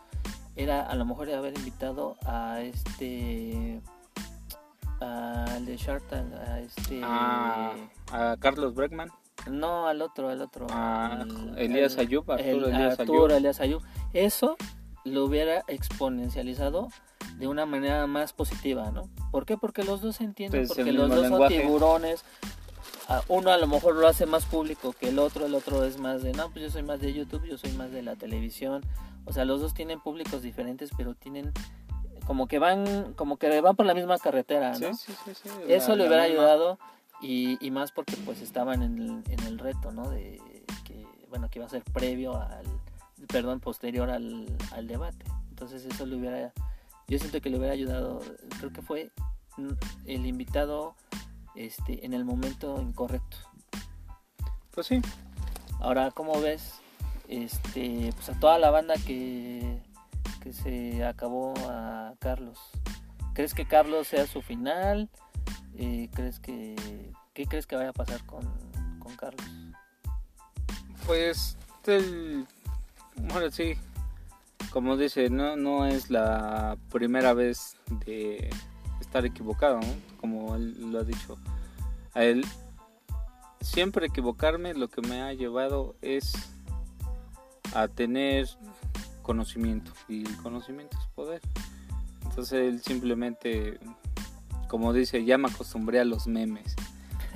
era 0.57 0.81
a 0.81 0.95
lo 0.95 1.05
mejor 1.05 1.29
haber 1.31 1.57
invitado 1.57 2.17
a 2.25 2.59
este 2.61 3.79
al 4.99 5.65
de 5.65 5.77
Shark 5.77 6.07
Tank, 6.07 6.33
a 6.33 6.59
este 6.59 7.01
a, 7.03 7.73
a 8.11 8.37
Carlos 8.37 8.73
Bregman, 8.73 9.09
no 9.49 9.87
al 9.87 10.01
otro 10.01 10.29
al 10.29 10.41
otro 10.41 10.65
a 10.71 11.21
al- 11.21 11.57
Elías 11.57 11.97
Ayub, 11.97 12.29
Arturo 12.31 12.67
el- 12.67 12.73
Elías 12.75 12.99
Arturo 12.99 13.25
Ayub. 13.25 13.37
Elías 13.37 13.59
Ayub. 13.61 13.81
eso 14.13 14.57
lo 15.05 15.23
hubiera 15.25 15.63
exponencializado 15.67 16.89
de 17.37 17.47
una 17.47 17.65
manera 17.67 18.07
más 18.07 18.33
positiva, 18.33 18.89
¿no? 18.91 19.03
¿Por 19.31 19.45
qué? 19.45 19.57
Porque 19.57 19.83
los 19.83 20.01
dos 20.01 20.15
se 20.17 20.23
entienden, 20.23 20.61
Pues, 20.65 20.69
porque 20.75 20.91
los 20.91 21.07
dos 21.09 21.21
lenguaje. 21.21 21.55
son 21.55 21.63
tiburones. 21.63 22.25
Uno 23.29 23.51
a 23.51 23.57
lo 23.57 23.67
mejor 23.67 23.95
lo 23.95 24.07
hace 24.07 24.25
más 24.25 24.45
público 24.45 24.93
que 24.93 25.09
el 25.09 25.19
otro, 25.19 25.45
el 25.45 25.55
otro 25.55 25.83
es 25.85 25.97
más 25.97 26.23
de, 26.23 26.33
no, 26.33 26.49
pues 26.51 26.63
yo 26.65 26.69
soy 26.71 26.83
más 26.83 26.99
de 26.99 27.13
YouTube, 27.13 27.45
yo 27.45 27.57
soy 27.57 27.71
más 27.73 27.91
de 27.91 28.01
la 28.01 28.15
televisión. 28.15 28.83
O 29.25 29.33
sea, 29.33 29.45
los 29.45 29.61
dos 29.61 29.73
tienen 29.73 29.99
públicos 30.01 30.41
diferentes, 30.41 30.89
pero 30.97 31.13
tienen 31.15 31.51
como 32.25 32.47
que 32.47 32.59
van, 32.59 33.13
como 33.13 33.37
que 33.37 33.61
van 33.61 33.75
por 33.77 33.85
la 33.85 33.93
misma 33.93 34.17
carretera, 34.17 34.75
Sí, 34.75 34.83
¿no? 34.83 34.93
sí, 34.93 35.13
sí, 35.23 35.31
sí, 35.33 35.49
Eso 35.69 35.89
la- 35.89 35.95
le 36.03 36.07
hubiera 36.07 36.23
ayudado 36.23 36.77
y, 37.21 37.57
y 37.65 37.71
más 37.71 37.91
porque 37.93 38.15
pues 38.25 38.41
estaban 38.41 38.83
en 38.83 38.97
el, 38.99 39.09
en 39.31 39.39
el 39.47 39.57
reto, 39.59 39.91
¿no? 39.91 40.09
De 40.09 40.41
que, 40.83 41.05
bueno, 41.29 41.49
que 41.49 41.59
iba 41.59 41.65
a 41.65 41.69
ser 41.69 41.83
previo 41.83 42.35
al, 42.41 42.65
perdón, 43.27 43.61
posterior 43.61 44.09
al, 44.09 44.45
al 44.71 44.87
debate. 44.87 45.25
Entonces 45.49 45.85
eso 45.85 46.05
le 46.05 46.17
hubiera, 46.17 46.51
yo 47.07 47.17
siento 47.17 47.39
que 47.39 47.49
le 47.49 47.57
hubiera 47.57 47.73
ayudado, 47.73 48.19
creo 48.59 48.71
que 48.73 48.81
fue 48.81 49.09
mm, 49.55 49.69
el 50.05 50.25
invitado 50.25 50.95
este, 51.57 52.05
en 52.05 52.13
el 52.13 52.25
momento 52.25 52.81
incorrecto. 52.81 53.37
Pues 54.71 54.87
sí, 54.87 55.01
Ahora, 55.79 56.11
¿cómo 56.11 56.39
ves 56.41 56.79
este, 57.27 58.11
pues 58.15 58.29
a 58.29 58.39
toda 58.39 58.57
la 58.57 58.71
banda 58.71 58.95
que, 59.05 59.81
que 60.41 60.53
se 60.53 61.05
acabó 61.05 61.53
a 61.69 62.13
Carlos? 62.19 62.59
¿Crees 63.33 63.53
que 63.53 63.67
Carlos 63.67 64.07
sea 64.07 64.25
su 64.25 64.41
final? 64.41 65.09
Eh, 65.75 66.09
¿Crees 66.13 66.39
que 66.39 66.75
qué 67.33 67.45
crees 67.45 67.67
que 67.67 67.75
vaya 67.75 67.89
a 67.89 67.93
pasar 67.93 68.25
con, 68.25 68.41
con 68.99 69.15
Carlos? 69.15 69.45
pues 71.05 71.55
el, 71.85 72.45
bueno, 73.15 73.49
sí, 73.49 73.75
como 74.71 74.97
dice, 74.97 75.29
no, 75.29 75.55
no 75.55 75.85
es 75.85 76.09
la 76.09 76.77
primera 76.91 77.33
vez 77.33 77.77
de 78.05 78.49
estar 79.17 79.25
equivocado, 79.25 79.79
como 80.21 80.55
él 80.55 80.91
lo 80.91 80.99
ha 80.99 81.03
dicho. 81.03 81.37
A 82.13 82.23
él, 82.23 82.45
siempre 83.61 84.05
equivocarme 84.05 84.75
lo 84.75 84.89
que 84.89 85.01
me 85.01 85.21
ha 85.21 85.33
llevado 85.33 85.95
es 86.01 86.33
a 87.73 87.87
tener 87.87 88.47
conocimiento 89.23 89.91
y 90.07 90.21
el 90.27 90.37
conocimiento 90.37 90.95
es 90.99 91.07
poder. 91.15 91.41
Entonces 92.25 92.73
él 92.73 92.81
simplemente, 92.81 93.79
como 94.67 94.93
dice, 94.93 95.25
ya 95.25 95.39
me 95.39 95.49
acostumbré 95.49 95.99
a 95.99 96.05
los 96.05 96.27
memes, 96.27 96.75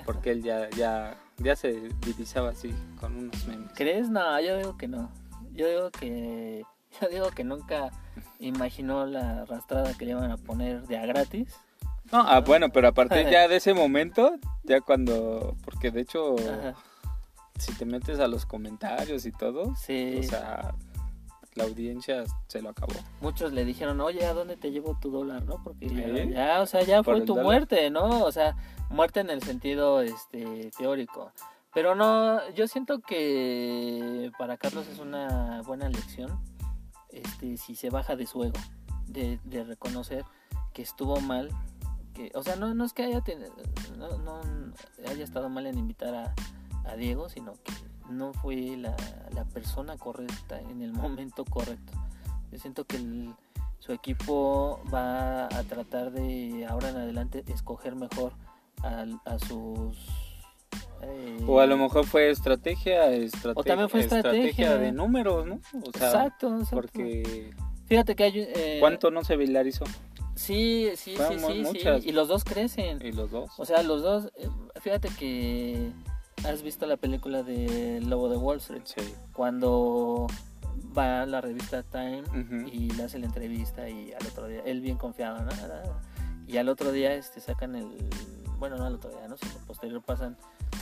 porque 0.05 0.31
él 0.31 0.43
ya, 0.43 0.69
ya, 0.69 1.17
ya 1.37 1.55
se 1.55 1.89
divisaba 2.05 2.49
así 2.49 2.71
con 2.99 3.15
unos 3.17 3.47
memes. 3.47 3.71
¿Crees? 3.73 4.09
No, 4.09 4.39
yo 4.39 4.57
digo 4.57 4.77
que 4.77 4.87
no. 4.87 5.09
Yo 5.53 5.67
digo 5.67 5.89
que 5.89 6.63
yo 6.99 7.07
digo 7.07 7.31
que 7.31 7.43
nunca 7.43 7.89
imaginó 8.39 9.05
la 9.05 9.41
arrastrada 9.41 9.93
que 9.93 10.05
le 10.05 10.11
iban 10.11 10.31
a 10.31 10.37
poner 10.37 10.85
de 10.87 10.97
a 10.97 11.05
gratis. 11.05 11.55
No, 12.11 12.19
ah, 12.27 12.39
bueno, 12.41 12.69
pero 12.69 12.89
a 12.89 12.91
partir 12.91 13.29
ya 13.29 13.47
de 13.47 13.55
ese 13.57 13.73
momento, 13.73 14.35
ya 14.63 14.81
cuando, 14.81 15.55
porque 15.63 15.91
de 15.91 16.01
hecho, 16.01 16.35
Ajá. 16.39 16.73
si 17.57 17.73
te 17.73 17.85
metes 17.85 18.19
a 18.19 18.27
los 18.27 18.45
comentarios 18.45 19.25
y 19.25 19.31
todo, 19.31 19.75
Sí. 19.75 20.17
o 20.19 20.23
sea, 20.23 20.73
la 21.55 21.63
audiencia 21.65 22.23
se 22.47 22.61
lo 22.61 22.69
acabó. 22.69 22.93
muchos 23.21 23.51
le 23.53 23.65
dijeron, 23.65 23.99
oye, 24.01 24.25
¿a 24.25 24.33
dónde 24.33 24.55
te 24.57 24.71
llevo 24.71 24.97
tu 25.01 25.11
dólar, 25.11 25.43
no? 25.43 25.61
Porque 25.63 25.89
ya, 25.89 26.01
¿Eh? 26.07 26.31
ya, 26.33 26.61
o 26.61 26.65
sea, 26.65 26.81
ya 26.83 27.03
Por 27.03 27.17
fue 27.17 27.25
tu 27.25 27.33
dólar. 27.33 27.45
muerte, 27.45 27.89
¿no? 27.89 28.23
O 28.23 28.31
sea, 28.31 28.55
muerte 28.89 29.19
en 29.21 29.29
el 29.29 29.41
sentido 29.41 30.01
este 30.01 30.71
teórico. 30.77 31.31
Pero 31.73 31.95
no, 31.95 32.39
yo 32.51 32.67
siento 32.67 32.99
que 32.99 34.31
para 34.37 34.57
Carlos 34.57 34.87
es 34.87 34.99
una 34.99 35.61
buena 35.61 35.87
lección 35.89 36.37
este, 37.09 37.57
si 37.57 37.75
se 37.75 37.89
baja 37.89 38.15
de 38.15 38.25
su 38.25 38.43
ego, 38.43 38.59
de, 39.07 39.39
de 39.45 39.63
reconocer 39.63 40.23
que 40.73 40.81
estuvo 40.81 41.19
mal, 41.21 41.49
que, 42.13 42.31
o 42.35 42.43
sea, 42.43 42.55
no, 42.55 42.73
no 42.73 42.85
es 42.85 42.93
que 42.93 43.03
haya, 43.03 43.21
ten- 43.21 43.43
no, 43.97 44.17
no 44.19 44.41
haya 45.07 45.23
estado 45.23 45.49
mal 45.49 45.65
en 45.67 45.77
invitar 45.77 46.13
a, 46.15 46.33
a 46.85 46.95
Diego, 46.95 47.29
sino 47.29 47.53
que 47.63 47.73
no 48.09 48.33
fue 48.33 48.75
la, 48.77 48.95
la 49.33 49.45
persona 49.45 49.97
correcta 49.97 50.59
en 50.59 50.81
el 50.81 50.93
momento 50.93 51.45
correcto. 51.45 51.93
Yo 52.51 52.59
siento 52.59 52.85
que 52.85 52.97
el- 52.97 53.33
su 53.79 53.93
equipo 53.93 54.79
va 54.93 55.45
a 55.45 55.63
tratar 55.63 56.11
de 56.11 56.67
ahora 56.69 56.89
en 56.89 56.97
adelante 56.97 57.43
escoger 57.47 57.95
mejor 57.95 58.33
a, 58.83 59.39
sus... 59.39 59.97
eh, 61.01 61.43
O 61.47 61.59
a 61.59 61.65
lo 61.65 61.77
mejor 61.77 62.05
fue 62.05 62.29
estrategia, 62.29 63.09
estrategia, 63.11 63.63
también 63.71 63.89
fue 63.89 64.01
estrategia. 64.01 64.77
de 64.77 64.91
números, 64.91 65.47
¿no? 65.47 65.55
O 65.83 65.91
sea, 65.97 66.07
exacto, 66.09 66.47
exacto. 66.59 66.75
porque 66.75 67.49
Fíjate 67.87 68.15
que 68.15 68.23
hay... 68.23 68.33
eh, 68.39 68.77
¿cuánto 68.79 69.09
no 69.11 69.23
se 69.23 69.35
viralizó? 69.35 69.83
Sí, 70.41 70.89
sí, 70.95 71.11
sí, 71.11 71.15
Fueron 71.17 71.39
sí, 71.39 71.65
sí. 72.01 72.09
Y 72.09 72.11
los 72.11 72.27
dos 72.27 72.43
crecen. 72.43 72.99
Y 73.05 73.11
los 73.11 73.29
dos. 73.31 73.51
O 73.57 73.65
sea, 73.65 73.83
los 73.83 74.01
dos... 74.01 74.31
eh, 74.35 74.49
fíjate 74.79 75.09
que... 75.09 75.91
¿Has 76.43 76.63
visto 76.63 76.87
la 76.87 76.97
película 76.97 77.43
de 77.43 78.01
Lobo 78.01 78.27
de 78.27 78.37
Wall 78.37 78.57
Street? 78.57 78.81
Sí. 78.85 79.13
Cuando 79.33 80.25
va 80.97 81.21
a 81.21 81.25
la 81.27 81.39
revista 81.39 81.83
Time 81.83 82.23
y 82.71 82.89
le 82.91 83.03
hace 83.03 83.19
la 83.19 83.27
entrevista 83.27 83.87
y 83.87 84.11
al 84.13 84.25
otro 84.25 84.47
día, 84.47 84.61
él 84.65 84.81
bien 84.81 84.97
confiado, 84.97 85.39
¿no? 85.43 85.51
Y 86.47 86.57
al 86.57 86.67
otro 86.67 86.91
día 86.91 87.13
este 87.13 87.39
sacan 87.41 87.75
el, 87.75 87.87
bueno, 88.57 88.77
no 88.77 88.85
al 88.85 88.95
otro 88.95 89.11
día, 89.11 89.27
¿no? 89.27 89.37
Sino 89.37 89.53
posterior 89.67 90.01
pasan, 90.01 90.35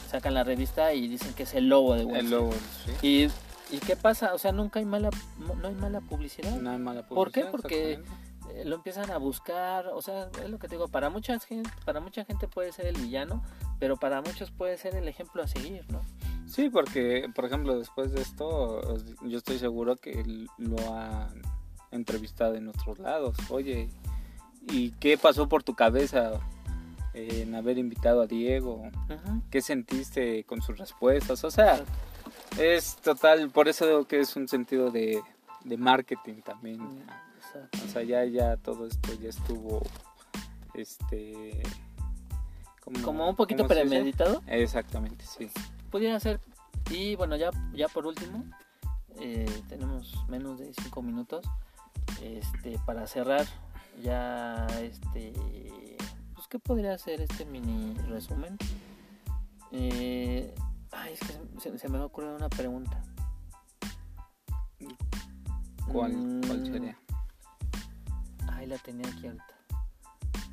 sacan 0.09 0.33
la 0.33 0.45
revista 0.45 0.93
y 0.93 1.09
dicen 1.09 1.33
que 1.33 1.43
es 1.43 1.53
el 1.53 1.67
lobo 1.67 1.93
de 1.95 2.05
Wall 2.05 2.15
El 2.15 2.25
Street. 2.25 2.41
lobo, 2.41 2.53
sí. 3.01 3.07
Y, 3.71 3.75
¿Y 3.75 3.79
qué 3.79 3.97
pasa? 3.97 4.33
O 4.33 4.37
sea, 4.37 4.53
nunca 4.53 4.79
hay 4.79 4.85
mala, 4.85 5.09
no 5.61 5.67
hay 5.67 5.75
mala 5.75 5.99
publicidad. 5.99 6.55
No 6.55 6.69
hay 6.71 6.77
mala 6.79 7.05
¿Por 7.05 7.31
qué? 7.33 7.41
publicidad, 7.45 7.51
Porque- 7.51 7.99
Lo 8.65 8.75
empiezan 8.75 9.12
a 9.12 9.17
buscar, 9.17 9.88
o 9.88 10.01
sea, 10.01 10.29
es 10.43 10.49
lo 10.49 10.59
que 10.59 10.67
te 10.67 10.75
digo, 10.75 10.88
para 10.88 11.09
mucha 11.09 11.39
gente, 11.39 11.69
para 11.85 11.99
mucha 11.99 12.25
gente 12.25 12.47
puede 12.47 12.71
ser 12.71 12.88
el 12.88 12.95
villano, 12.95 13.43
pero 13.79 13.97
para 13.97 14.21
muchos 14.21 14.51
puede 14.51 14.77
ser 14.77 14.95
el 14.95 15.07
ejemplo 15.07 15.43
a 15.43 15.47
seguir, 15.47 15.85
¿no? 15.91 16.01
Sí, 16.47 16.69
porque, 16.69 17.29
por 17.35 17.45
ejemplo, 17.45 17.77
después 17.77 18.12
de 18.12 18.21
esto, 18.21 18.97
yo 19.23 19.38
estoy 19.38 19.59
seguro 19.59 19.95
que 19.95 20.23
lo 20.57 20.93
han 20.95 21.41
entrevistado 21.91 22.55
en 22.55 22.67
otros 22.67 22.99
lados. 22.99 23.38
Oye, 23.49 23.89
¿y 24.69 24.91
qué 24.91 25.17
pasó 25.17 25.47
por 25.47 25.63
tu 25.63 25.75
cabeza 25.75 26.39
en 27.13 27.55
haber 27.55 27.77
invitado 27.77 28.21
a 28.21 28.27
Diego? 28.27 28.89
¿Qué 29.51 29.62
sentiste 29.62 30.43
con 30.43 30.62
sus 30.62 30.77
respuestas? 30.77 31.43
O 31.43 31.51
sea, 31.51 31.83
Es 32.57 32.95
total, 32.97 33.49
por 33.51 33.67
eso 33.67 33.85
digo 33.85 34.05
que 34.05 34.19
es 34.19 34.35
un 34.35 34.47
sentido 34.47 34.91
de, 34.91 35.21
de 35.63 35.77
marketing 35.77 36.41
también. 36.41 36.79
O 37.85 37.88
sea, 37.88 38.03
ya, 38.03 38.23
ya 38.25 38.57
todo 38.57 38.85
esto 38.88 39.13
ya 39.21 39.29
estuvo, 39.29 39.81
este... 40.73 41.63
Como 43.03 43.29
un 43.29 43.35
poquito 43.35 43.67
premeditado. 43.67 44.41
Exactamente, 44.47 45.23
sí. 45.25 45.49
Pudiera 45.91 46.19
ser. 46.19 46.39
Y 46.89 47.15
bueno, 47.15 47.35
ya, 47.35 47.51
ya 47.73 47.88
por 47.88 48.07
último, 48.07 48.43
eh, 49.19 49.45
tenemos 49.67 50.25
menos 50.27 50.57
de 50.59 50.73
5 50.73 51.01
minutos. 51.03 51.45
Este, 52.21 52.79
para 52.88 53.05
cerrar, 53.05 53.45
ya 54.01 54.65
este. 54.81 55.33
Pues, 56.33 56.47
¿qué 56.47 56.57
podría 56.57 56.97
ser 56.97 57.21
este 57.21 57.45
mini 57.45 57.93
resumen? 58.07 58.57
Eh, 59.71 60.55
ay, 60.91 61.13
es 61.13 61.19
que 61.19 61.59
se, 61.62 61.77
se 61.77 61.89
me 61.89 61.99
ocurrió 61.99 62.35
una 62.35 62.49
pregunta. 62.49 63.03
¿Cuál, 65.91 66.41
cuál 66.47 66.59
Mm, 66.62 66.65
sería? 66.65 66.97
Ay, 68.59 68.67
la 68.67 68.77
tenía 68.77 69.07
aquí 69.09 69.25
ahorita. 69.27 69.55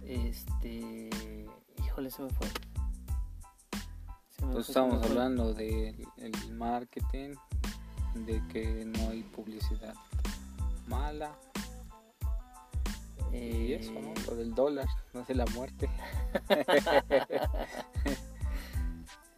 Este. 0.02 1.10
Híjole, 1.84 2.08
se 2.10 2.22
me 2.22 2.30
fue. 2.30 2.46
Se 4.30 4.46
me 4.46 4.52
Pues 4.52 4.66
fue, 4.66 4.74
se 4.74 4.74
estamos 4.78 5.00
me 5.00 5.08
fue. 5.08 5.08
hablando 5.08 5.52
del 5.54 6.06
el 6.18 6.52
marketing, 6.54 7.34
de 8.14 8.46
que 8.46 8.84
no 8.84 9.10
hay 9.10 9.22
publicidad 9.24 9.94
mala 10.86 11.32
y 13.32 13.72
Eh, 13.72 13.76
eso, 13.80 13.92
¿no? 13.92 14.14
Lo 14.28 14.36
del 14.36 14.54
dólar, 14.54 14.86
no 15.12 15.24
de 15.24 15.34
la 15.34 15.46
muerte. 15.46 15.90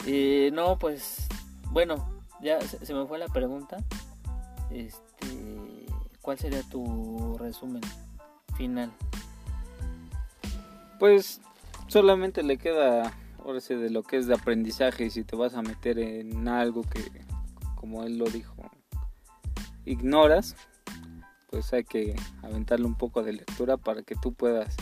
Eh, 0.06 0.50
no, 0.54 0.78
pues, 0.78 1.26
bueno, 1.70 2.22
ya 2.40 2.60
se, 2.62 2.86
se 2.86 2.94
me 2.94 3.06
fue 3.06 3.18
la 3.18 3.26
pregunta. 3.28 3.76
Este, 4.70 5.86
¿cuál 6.22 6.38
sería 6.38 6.62
tu 6.62 7.36
resumen 7.36 7.82
final? 8.58 8.92
Pues 10.98 11.40
solamente 11.86 12.42
le 12.42 12.58
queda, 12.58 13.14
ahora 13.38 13.60
sí, 13.60 13.74
de 13.74 13.88
lo 13.88 14.02
que 14.02 14.18
es 14.18 14.26
de 14.26 14.34
aprendizaje 14.34 15.06
y 15.06 15.10
si 15.10 15.24
te 15.24 15.36
vas 15.36 15.54
a 15.54 15.62
meter 15.62 15.98
en 15.98 16.48
algo 16.48 16.82
que, 16.82 17.02
como 17.76 18.02
él 18.02 18.18
lo 18.18 18.26
dijo, 18.26 18.54
ignoras, 19.86 20.56
pues 21.50 21.72
hay 21.72 21.84
que 21.84 22.14
aventarle 22.42 22.84
un 22.84 22.96
poco 22.96 23.22
de 23.22 23.32
lectura 23.32 23.76
para 23.76 24.02
que 24.02 24.16
tú 24.16 24.34
puedas 24.34 24.76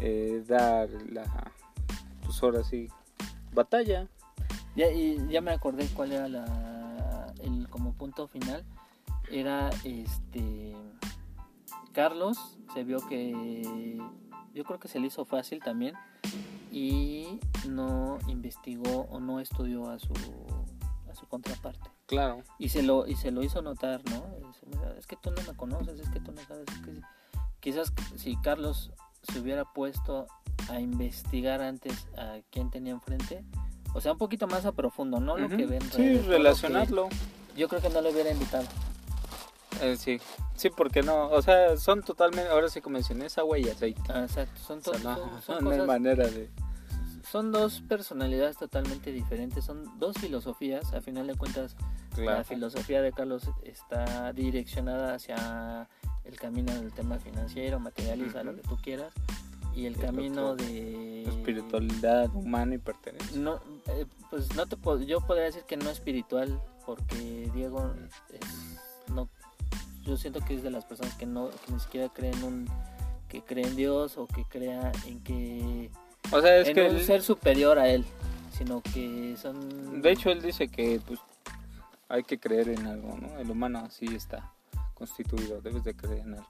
eh, 0.00 0.44
dar 0.46 0.88
la, 1.10 1.50
pues 2.24 2.42
ahora 2.42 2.62
sí, 2.62 2.88
batalla. 3.52 4.06
Ya, 4.76 4.90
y 4.92 5.26
ya 5.28 5.40
me 5.40 5.50
acordé 5.50 5.86
cuál 5.88 6.12
era 6.12 6.28
la, 6.28 7.34
el 7.42 7.68
como 7.68 7.94
punto 7.94 8.28
final. 8.28 8.64
Era 9.30 9.70
este 9.82 10.74
Carlos 11.98 12.38
se 12.72 12.84
vio 12.84 12.98
que 13.08 13.98
yo 14.54 14.62
creo 14.62 14.78
que 14.78 14.86
se 14.86 15.00
le 15.00 15.08
hizo 15.08 15.24
fácil 15.24 15.60
también 15.60 15.96
y 16.70 17.40
no 17.68 18.18
investigó 18.28 19.08
o 19.10 19.18
no 19.18 19.40
estudió 19.40 19.90
a 19.90 19.98
su 19.98 20.12
a 21.10 21.14
su 21.16 21.26
contraparte. 21.26 21.90
Claro, 22.06 22.44
y 22.56 22.68
se 22.68 22.84
lo 22.84 23.08
y 23.08 23.16
se 23.16 23.32
lo 23.32 23.42
hizo 23.42 23.62
notar 23.62 24.00
no 24.10 24.24
Dice, 24.46 24.64
"Mira, 24.66 24.94
es 24.96 25.08
que 25.08 25.16
tú 25.16 25.32
no 25.32 25.42
me 25.42 25.56
conoces 25.56 25.98
es 25.98 26.08
que 26.10 26.20
tú 26.20 26.30
no 26.30 26.40
sabes 26.42 26.66
es 26.72 26.78
que 26.84 26.94
sí". 26.94 27.00
quizás 27.58 27.92
si 28.14 28.36
Carlos 28.36 28.92
se 29.24 29.40
hubiera 29.40 29.64
puesto 29.64 30.28
a 30.70 30.78
investigar 30.78 31.60
antes 31.62 32.06
a 32.16 32.38
quién 32.52 32.70
tenía 32.70 32.92
enfrente 32.92 33.44
o 33.92 34.00
sea 34.00 34.12
un 34.12 34.18
poquito 34.18 34.46
más 34.46 34.66
a 34.66 34.70
profundo 34.70 35.18
no 35.18 35.36
lo 35.36 35.48
que 35.48 35.66
ven 35.66 35.82
sí, 35.90 36.18
relacionarlo. 36.18 37.08
yo 37.56 37.66
creo 37.66 37.82
que 37.82 37.90
no 37.90 38.00
lo 38.00 38.10
hubiera 38.10 38.30
invitado 38.30 38.68
Eh, 39.80 39.96
sí, 39.96 40.20
sí, 40.56 40.70
porque 40.70 41.02
no, 41.02 41.28
o 41.30 41.40
sea, 41.42 41.76
son 41.76 42.02
totalmente, 42.02 42.48
ahora 42.50 42.68
sí 42.68 42.80
como 42.80 42.94
mencioné, 42.94 43.26
es 43.26 43.38
agua 43.38 43.58
y 43.58 43.68
aceite. 43.68 44.00
Ah, 44.08 44.24
exacto 44.24 44.58
son, 44.60 44.78
O 44.78 44.82
sea, 44.82 44.98
no, 44.98 45.14
son, 45.16 45.42
son 45.42 45.58
no 45.64 45.70
cosas- 45.70 45.86
manera 45.86 46.26
de... 46.28 46.50
son 47.30 47.52
dos 47.52 47.80
personalidades 47.82 48.56
totalmente 48.56 49.12
diferentes 49.12 49.64
son 49.64 49.98
dos 49.98 50.16
filosofías 50.18 50.92
a 50.94 51.00
final 51.02 51.26
de 51.26 51.34
cuentas 51.36 51.76
La 52.16 52.22
Claro. 52.24 52.44
filosofía 52.44 53.02
de 53.02 53.12
Carlos 53.12 53.48
está 53.62 54.32
direccionada 54.32 55.14
hacia 55.14 55.88
el 56.24 56.36
camino 56.40 56.72
del 56.74 56.92
tema 56.92 57.18
financiero, 57.18 57.78
materialista, 57.78 58.42
lo 58.42 58.50
Ujú. 58.52 58.62
que 58.62 58.68
tú 58.68 58.76
quieras, 58.82 59.12
y 59.76 59.86
el 59.86 59.94
El 59.94 60.00
camino 60.00 60.50
otro, 60.50 60.64
de 60.66 61.22
Espiritualidad 61.22 62.34
humana 62.34 62.74
y 62.74 62.78
pertenencia. 62.78 63.38
No, 63.38 63.60
eh, 63.86 64.06
pues 64.30 64.54
no 64.56 64.66
te 64.66 64.76
puedo, 64.76 65.00
yo 65.02 65.20
podría 65.20 65.44
decir 65.44 65.62
que 65.64 65.76
no 65.76 65.88
espiritual, 65.90 66.60
porque 66.84 67.48
Diego 67.54 67.94
es- 68.32 69.10
no, 69.12 69.28
yo 70.08 70.16
siento 70.16 70.40
que 70.40 70.54
es 70.54 70.62
de 70.62 70.70
las 70.70 70.84
personas 70.84 71.14
que 71.14 71.26
no, 71.26 71.50
que 71.50 71.72
ni 71.72 71.78
siquiera 71.80 72.08
creen 72.08 72.42
un, 72.42 72.68
que 73.28 73.42
cree 73.42 73.66
en 73.66 73.76
Dios 73.76 74.16
o 74.16 74.26
que 74.26 74.44
crea 74.44 74.90
en 75.06 75.20
que 75.22 75.90
O 76.32 76.40
sea, 76.40 76.56
es 76.58 76.68
en 76.68 76.74
que 76.74 76.88
un 76.88 76.96
él- 76.96 77.04
ser 77.04 77.22
superior 77.22 77.78
a 77.78 77.88
él, 77.88 78.04
sino 78.56 78.80
que 78.80 79.36
son 79.40 80.00
de 80.02 80.10
hecho 80.10 80.30
él 80.30 80.42
dice 80.42 80.68
que 80.68 81.00
pues 81.06 81.20
hay 82.08 82.22
que 82.24 82.38
creer 82.40 82.70
en 82.70 82.86
algo, 82.86 83.16
¿no? 83.18 83.38
El 83.38 83.50
humano 83.50 83.80
así 83.80 84.06
está 84.06 84.50
constituido, 84.94 85.60
debes 85.60 85.84
de 85.84 85.94
creer 85.94 86.20
en 86.20 86.34
algo. 86.34 86.48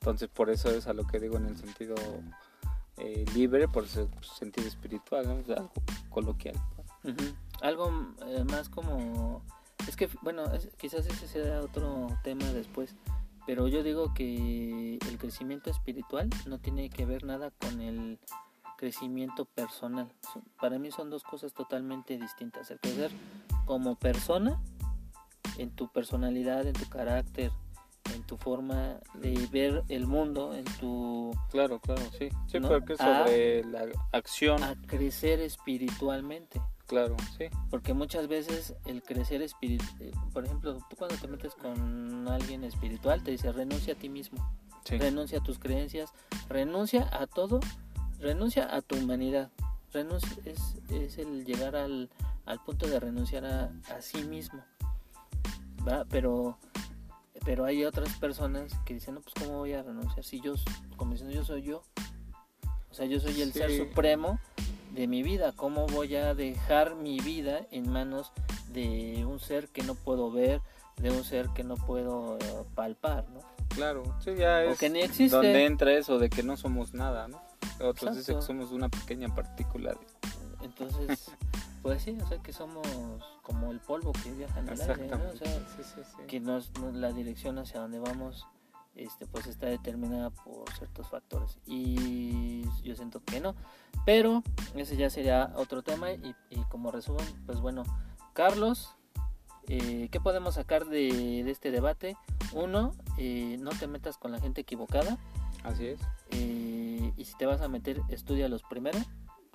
Entonces 0.00 0.28
por 0.28 0.50
eso 0.50 0.70
es 0.70 0.86
a 0.86 0.92
lo 0.92 1.06
que 1.06 1.18
digo 1.18 1.36
en 1.38 1.46
el 1.46 1.56
sentido 1.56 1.94
eh, 2.98 3.24
libre, 3.34 3.68
por 3.68 3.84
ese 3.84 4.06
sentido 4.38 4.68
espiritual, 4.68 5.26
¿no? 5.26 5.34
O 5.36 5.44
sea, 5.44 5.56
algo 5.56 5.72
coloquial. 6.10 6.56
Ujú. 7.04 7.34
Algo 7.62 8.14
eh, 8.26 8.44
más 8.44 8.68
como... 8.68 9.42
Es 9.88 9.96
que, 9.96 10.08
bueno, 10.22 10.44
es- 10.52 10.68
quizás 10.76 11.06
ese 11.06 11.28
sea 11.28 11.60
otro 11.60 12.08
tema 12.24 12.44
después, 12.52 12.94
pero 13.46 13.68
yo 13.68 13.82
digo 13.82 14.12
que 14.14 14.98
el 15.08 15.18
crecimiento 15.18 15.70
espiritual 15.70 16.28
no 16.46 16.58
tiene 16.58 16.90
que 16.90 17.06
ver 17.06 17.24
nada 17.24 17.50
con 17.52 17.80
el 17.80 18.18
crecimiento 18.76 19.44
personal. 19.44 20.12
Son- 20.32 20.42
Para 20.60 20.78
mí 20.78 20.90
son 20.90 21.10
dos 21.10 21.22
cosas 21.22 21.52
totalmente 21.54 22.18
distintas. 22.18 22.70
El 22.70 22.80
crecer 22.80 23.10
como 23.64 23.94
persona, 23.94 24.60
en 25.58 25.70
tu 25.70 25.88
personalidad, 25.88 26.66
en 26.66 26.74
tu 26.74 26.86
carácter, 26.88 27.50
en 28.14 28.22
tu 28.24 28.36
forma 28.36 28.98
de 29.14 29.48
ver 29.50 29.82
el 29.88 30.06
mundo, 30.06 30.54
en 30.54 30.64
tu... 30.78 31.32
Claro, 31.50 31.80
claro, 31.80 32.02
sí. 32.18 32.28
Sí, 32.46 32.60
¿No? 32.60 32.68
porque 32.68 32.96
sobre 32.96 33.64
la 33.64 33.86
acción, 34.12 34.62
a 34.62 34.74
crecer 34.86 35.40
espiritualmente. 35.40 36.60
Claro, 36.86 37.16
sí. 37.36 37.46
Porque 37.70 37.94
muchas 37.94 38.28
veces 38.28 38.74
el 38.84 39.02
crecer 39.02 39.42
espiritual, 39.42 40.12
por 40.32 40.44
ejemplo, 40.44 40.78
tú 40.88 40.96
cuando 40.96 41.16
te 41.16 41.28
metes 41.28 41.54
con 41.54 42.26
alguien 42.28 42.64
espiritual 42.64 43.22
te 43.22 43.30
dice 43.32 43.52
renuncia 43.52 43.94
a 43.94 43.96
ti 43.96 44.08
mismo, 44.08 44.38
Sí. 44.84 44.98
renuncia 44.98 45.38
a 45.38 45.42
tus 45.42 45.58
creencias, 45.58 46.10
renuncia 46.48 47.08
a 47.12 47.26
todo, 47.26 47.60
renuncia 48.20 48.72
a 48.74 48.82
tu 48.82 48.96
humanidad. 48.96 49.50
Renuncia, 49.92 50.30
es, 50.44 50.76
es 50.90 51.18
el 51.18 51.44
llegar 51.44 51.74
al, 51.74 52.10
al 52.44 52.62
punto 52.62 52.86
de 52.86 53.00
renunciar 53.00 53.44
a, 53.46 53.72
a 53.94 54.00
sí 54.02 54.22
mismo. 54.24 54.62
¿va? 55.88 56.04
Pero, 56.10 56.58
pero 57.44 57.64
hay 57.64 57.84
otras 57.84 58.12
personas 58.18 58.72
que 58.84 58.94
dicen, 58.94 59.14
no, 59.14 59.20
pues 59.20 59.34
cómo 59.34 59.58
voy 59.58 59.72
a 59.72 59.82
renunciar 59.82 60.24
si 60.24 60.40
yo, 60.40 60.54
como 60.96 61.12
diciendo, 61.12 61.34
yo 61.34 61.44
soy 61.44 61.62
yo. 61.62 61.82
O 62.90 62.94
sea, 62.94 63.06
yo 63.06 63.20
soy 63.20 63.40
el 63.42 63.52
ser 63.52 63.76
supremo 63.76 64.38
de 64.96 65.06
mi 65.06 65.22
vida. 65.22 65.52
¿Cómo 65.54 65.86
voy 65.86 66.16
a 66.16 66.34
dejar 66.34 66.96
mi 66.96 67.20
vida 67.20 67.60
en 67.70 67.90
manos 67.90 68.32
de 68.72 69.24
un 69.26 69.38
ser 69.38 69.68
que 69.68 69.82
no 69.82 69.94
puedo 69.94 70.32
ver, 70.32 70.60
de 70.96 71.10
un 71.10 71.22
ser 71.22 71.48
que 71.50 71.62
no 71.62 71.76
puedo 71.76 72.38
eh, 72.38 72.64
palpar, 72.74 73.28
¿no? 73.30 73.40
Claro, 73.68 74.02
sí, 74.20 74.34
ya 74.36 74.58
O 74.66 74.72
es 74.72 74.78
que 74.78 74.88
ni 74.90 75.00
existe. 75.00 75.36
donde 75.36 75.66
entra 75.66 75.92
eso 75.92 76.18
de 76.18 76.30
que 76.30 76.42
no 76.42 76.56
somos 76.56 76.94
nada, 76.94 77.28
¿no? 77.28 77.40
Otros 77.80 78.16
dicen 78.16 78.36
que 78.36 78.42
somos 78.42 78.72
una 78.72 78.88
pequeña 78.88 79.34
partícula. 79.34 79.92
de- 79.92 80.64
Entonces, 80.64 81.30
pues 81.82 82.02
sí, 82.02 82.16
o 82.22 82.26
sea 82.26 82.38
que 82.38 82.52
somos 82.54 82.86
como 83.42 83.70
el 83.72 83.80
polvo 83.80 84.12
que 84.12 84.30
viaja 84.32 84.60
en 84.60 84.68
el 84.70 84.80
aire, 84.80 85.08
¿no? 85.08 85.16
O 85.32 85.36
sea, 85.36 85.46
sí, 85.76 85.82
sí, 85.94 86.00
sí. 86.16 86.22
que 86.26 86.40
nos, 86.40 86.70
nos- 86.80 86.94
la 86.94 87.12
dirección 87.12 87.58
hacia 87.58 87.80
donde 87.80 87.98
vamos 87.98 88.46
este 88.96 89.26
pues 89.26 89.46
está 89.46 89.66
determinada 89.66 90.30
por 90.30 90.70
ciertos 90.76 91.08
factores 91.08 91.58
y 91.66 92.62
yo 92.82 92.94
siento 92.96 93.22
que 93.22 93.40
no 93.40 93.54
pero 94.04 94.42
ese 94.74 94.96
ya 94.96 95.10
sería 95.10 95.52
otro 95.56 95.82
tema 95.82 96.12
y, 96.12 96.34
y 96.50 96.62
como 96.70 96.90
resumen 96.90 97.26
pues 97.46 97.60
bueno 97.60 97.82
Carlos 98.32 98.96
eh, 99.68 100.08
¿qué 100.10 100.20
podemos 100.20 100.54
sacar 100.54 100.86
de, 100.86 101.42
de 101.44 101.50
este 101.50 101.70
debate? 101.72 102.16
Uno, 102.52 102.92
eh, 103.18 103.56
no 103.58 103.70
te 103.70 103.88
metas 103.88 104.16
con 104.16 104.30
la 104.32 104.40
gente 104.40 104.60
equivocada 104.60 105.18
Así 105.64 105.86
es. 105.88 106.00
eh, 106.30 107.12
y 107.16 107.24
si 107.24 107.34
te 107.36 107.46
vas 107.46 107.60
a 107.60 107.68
meter, 107.68 108.00
estudia 108.08 108.48
los 108.48 108.62
primero, 108.62 108.98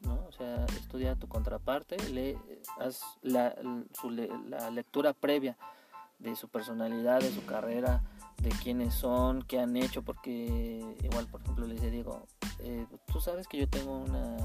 ¿no? 0.03 0.25
O 0.27 0.31
sea, 0.33 0.65
estudia 0.77 1.15
tu 1.15 1.27
contraparte, 1.29 1.97
lee, 2.09 2.37
haz 2.79 3.01
la, 3.21 3.55
su 3.93 4.09
la 4.09 4.69
lectura 4.71 5.13
previa 5.13 5.57
de 6.19 6.35
su 6.35 6.49
personalidad, 6.49 7.21
de 7.21 7.31
su 7.31 7.45
carrera, 7.45 8.03
de 8.41 8.49
quiénes 8.49 8.93
son, 8.93 9.43
qué 9.43 9.59
han 9.59 9.75
hecho, 9.77 10.01
porque 10.03 10.95
igual, 11.03 11.27
por 11.27 11.41
ejemplo, 11.41 11.67
le 11.67 11.75
dice 11.75 11.91
Diego, 11.91 12.25
eh, 12.59 12.85
¿tú 13.11 13.21
sabes 13.21 13.47
que 13.47 13.57
yo 13.59 13.67
tengo 13.69 13.97
una, 13.97 14.37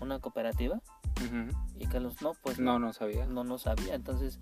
una 0.00 0.18
cooperativa? 0.18 0.80
Ujú. 1.24 1.56
Y 1.78 1.86
Carlos, 1.86 2.20
no, 2.22 2.32
pues 2.42 2.58
No, 2.58 2.78
no 2.78 2.92
sabía. 2.92 3.26
no, 3.26 3.44
no 3.44 3.58
sabía, 3.58 3.94
entonces 3.94 4.38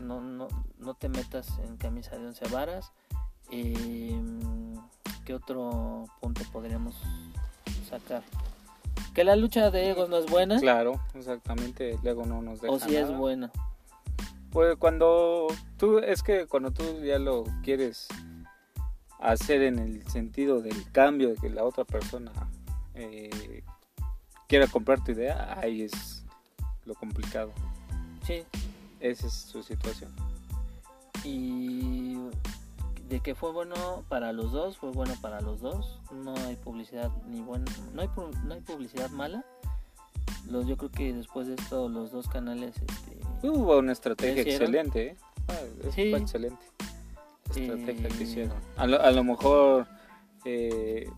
no, 0.00 0.20
no, 0.20 0.48
no 0.78 0.94
te 0.94 1.08
metas 1.08 1.58
en 1.58 1.76
camisa 1.76 2.16
de 2.16 2.26
once 2.26 2.46
varas. 2.48 2.92
Eh, 3.50 4.18
¿Qué 5.24 5.34
otro 5.34 6.04
punto 6.20 6.42
podríamos 6.52 6.96
sacar? 7.88 8.22
Que 9.14 9.24
la 9.24 9.36
lucha 9.36 9.70
de 9.70 9.90
egos 9.90 10.08
no 10.08 10.16
es 10.18 10.26
buena. 10.30 10.58
Claro, 10.60 11.00
exactamente, 11.14 11.94
el 11.94 12.06
ego 12.06 12.24
no 12.24 12.40
nos 12.42 12.60
deja 12.60 12.72
o 12.72 12.78
si 12.78 12.96
es 12.96 13.10
buena. 13.14 13.50
Pues 14.52 14.76
cuando 14.76 15.46
tú, 15.76 15.98
es 15.98 16.22
que 16.22 16.46
cuando 16.46 16.72
tú 16.72 16.82
ya 17.04 17.18
lo 17.18 17.44
quieres 17.62 18.08
hacer 19.20 19.62
en 19.62 19.78
el 19.78 20.06
sentido 20.08 20.60
del 20.60 20.90
cambio, 20.92 21.28
de 21.30 21.36
que 21.36 21.50
la 21.50 21.64
otra 21.64 21.84
persona 21.84 22.32
eh, 22.94 23.62
quiera 24.48 24.66
comprar 24.66 25.04
tu 25.04 25.12
idea, 25.12 25.58
ahí 25.60 25.82
es 25.82 26.24
lo 26.84 26.94
complicado. 26.94 27.52
Sí. 28.26 28.44
Esa 28.98 29.28
es 29.28 29.32
su 29.32 29.62
situación. 29.62 30.12
Y 31.24 32.16
de 33.08 33.20
que 33.20 33.34
fue 33.34 33.52
bueno 33.52 34.04
para 34.08 34.32
los 34.32 34.52
dos, 34.52 34.78
fue 34.78 34.90
bueno 34.90 35.14
para 35.20 35.40
los 35.40 35.60
dos. 35.60 36.00
No 36.12 36.34
hay 36.36 36.56
publicidad 36.56 37.10
ni 37.28 37.40
buena, 37.40 37.66
no 37.94 38.02
hay, 38.02 38.08
no 38.44 38.54
hay 38.54 38.60
publicidad 38.60 39.10
mala. 39.10 39.44
Los, 40.48 40.66
yo 40.66 40.76
creo 40.76 40.90
que 40.90 41.12
después 41.12 41.46
de 41.46 41.54
esto 41.54 41.88
los 41.88 42.10
dos 42.10 42.28
canales 42.28 42.74
este, 42.76 43.18
Hubo 43.42 43.78
una 43.78 43.92
estrategia 43.92 44.42
excelente, 44.42 45.06
¿eh? 45.08 45.16
Ah, 45.48 45.54
Sí. 45.94 46.10
fue 46.10 46.18
excelente. 46.20 46.64
Estrategia 47.48 48.08
que 48.08 48.18
Eh, 48.18 48.22
hicieron. 48.22 48.56
A 48.76 48.86
lo, 48.86 49.00
a 49.00 49.10
lo 49.10 49.24
mejor, 49.24 49.86
eh, 50.44 51.10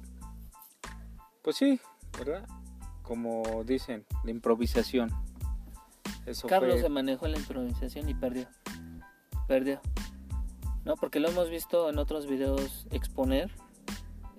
pues 1.42 1.56
sí, 1.56 1.80
¿verdad? 2.18 2.46
Como 3.02 3.64
dicen, 3.64 4.06
la 4.24 4.30
improvisación. 4.30 5.10
Eso 6.24 6.46
Carlos 6.46 6.74
fue 6.74 6.82
se 6.82 6.88
manejó 6.88 7.26
en 7.26 7.32
la 7.32 7.38
improvisación 7.38 8.08
y 8.08 8.14
perdió. 8.14 8.46
Perdió. 9.48 9.80
No, 10.84 10.94
porque 10.96 11.20
lo 11.20 11.28
hemos 11.28 11.50
visto 11.50 11.90
en 11.90 11.98
otros 11.98 12.26
videos 12.26 12.86
exponer. 12.90 13.50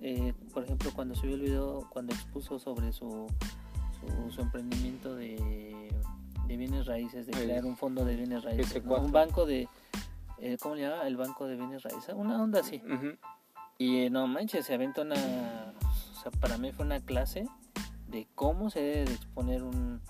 Eh, 0.00 0.34
por 0.52 0.64
ejemplo, 0.64 0.90
cuando 0.94 1.14
subió 1.14 1.34
el 1.36 1.42
video, 1.42 1.88
cuando 1.90 2.14
expuso 2.14 2.58
sobre 2.58 2.92
su, 2.92 3.26
su, 4.00 4.30
su 4.32 4.40
emprendimiento 4.40 5.14
de, 5.14 5.73
de 6.46 6.56
bienes 6.56 6.86
raíces, 6.86 7.26
de 7.26 7.32
crear 7.32 7.64
un 7.64 7.76
fondo 7.76 8.04
de 8.04 8.16
bienes 8.16 8.42
raíces, 8.44 8.84
¿no? 8.84 8.96
S4. 8.96 9.04
un 9.04 9.12
banco 9.12 9.46
de, 9.46 9.68
eh, 10.38 10.56
¿cómo 10.60 10.74
le 10.74 10.82
llama? 10.82 11.06
El 11.06 11.16
banco 11.16 11.46
de 11.46 11.56
bienes 11.56 11.82
raíces, 11.82 12.14
una 12.14 12.42
onda 12.42 12.60
así. 12.60 12.82
Y 13.78 14.02
eh, 14.04 14.10
no 14.10 14.26
manches, 14.26 14.66
se 14.66 14.74
aventó 14.74 15.02
una, 15.02 15.14
o 15.16 16.20
sea, 16.22 16.30
para 16.40 16.58
mí 16.58 16.70
fue 16.72 16.84
una 16.84 17.00
clase 17.00 17.46
de 18.08 18.28
cómo 18.34 18.70
se 18.70 18.80
debe 18.80 19.04
de 19.06 19.14
exponer 19.14 19.62
un, 19.62 20.00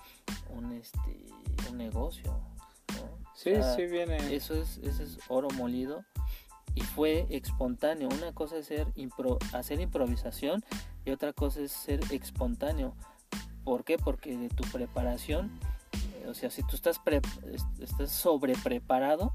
un, 0.49 0.71
este, 0.73 1.25
un 1.71 1.77
negocio. 1.77 2.31
¿no? 2.31 3.03
O 3.05 3.19
Sí, 3.33 3.55
sea, 3.55 3.75
sí 3.75 3.85
viene. 3.87 4.17
Eso 4.35 4.53
es, 4.53 4.77
eso 4.77 5.03
es 5.03 5.17
oro 5.27 5.47
molido 5.55 6.03
y 6.75 6.81
fue 6.81 7.25
espontáneo. 7.29 8.07
Una 8.09 8.33
cosa 8.33 8.57
es 8.57 8.67
ser 8.67 8.87
impro- 8.95 9.39
hacer 9.53 9.79
improvisación 9.79 10.63
y 11.05 11.11
otra 11.11 11.33
cosa 11.33 11.61
es 11.61 11.71
ser 11.71 11.99
espontáneo. 12.11 12.93
¿Por 13.63 13.83
qué? 13.83 13.97
Porque 13.97 14.37
de 14.37 14.49
tu 14.49 14.63
preparación, 14.71 15.49
o 16.27 16.33
sea, 16.33 16.49
si 16.49 16.63
tú 16.63 16.75
estás, 16.75 16.99
pre- 16.99 17.21
est- 17.51 17.79
estás 17.79 18.11
sobre 18.11 18.53
preparado, 18.55 19.33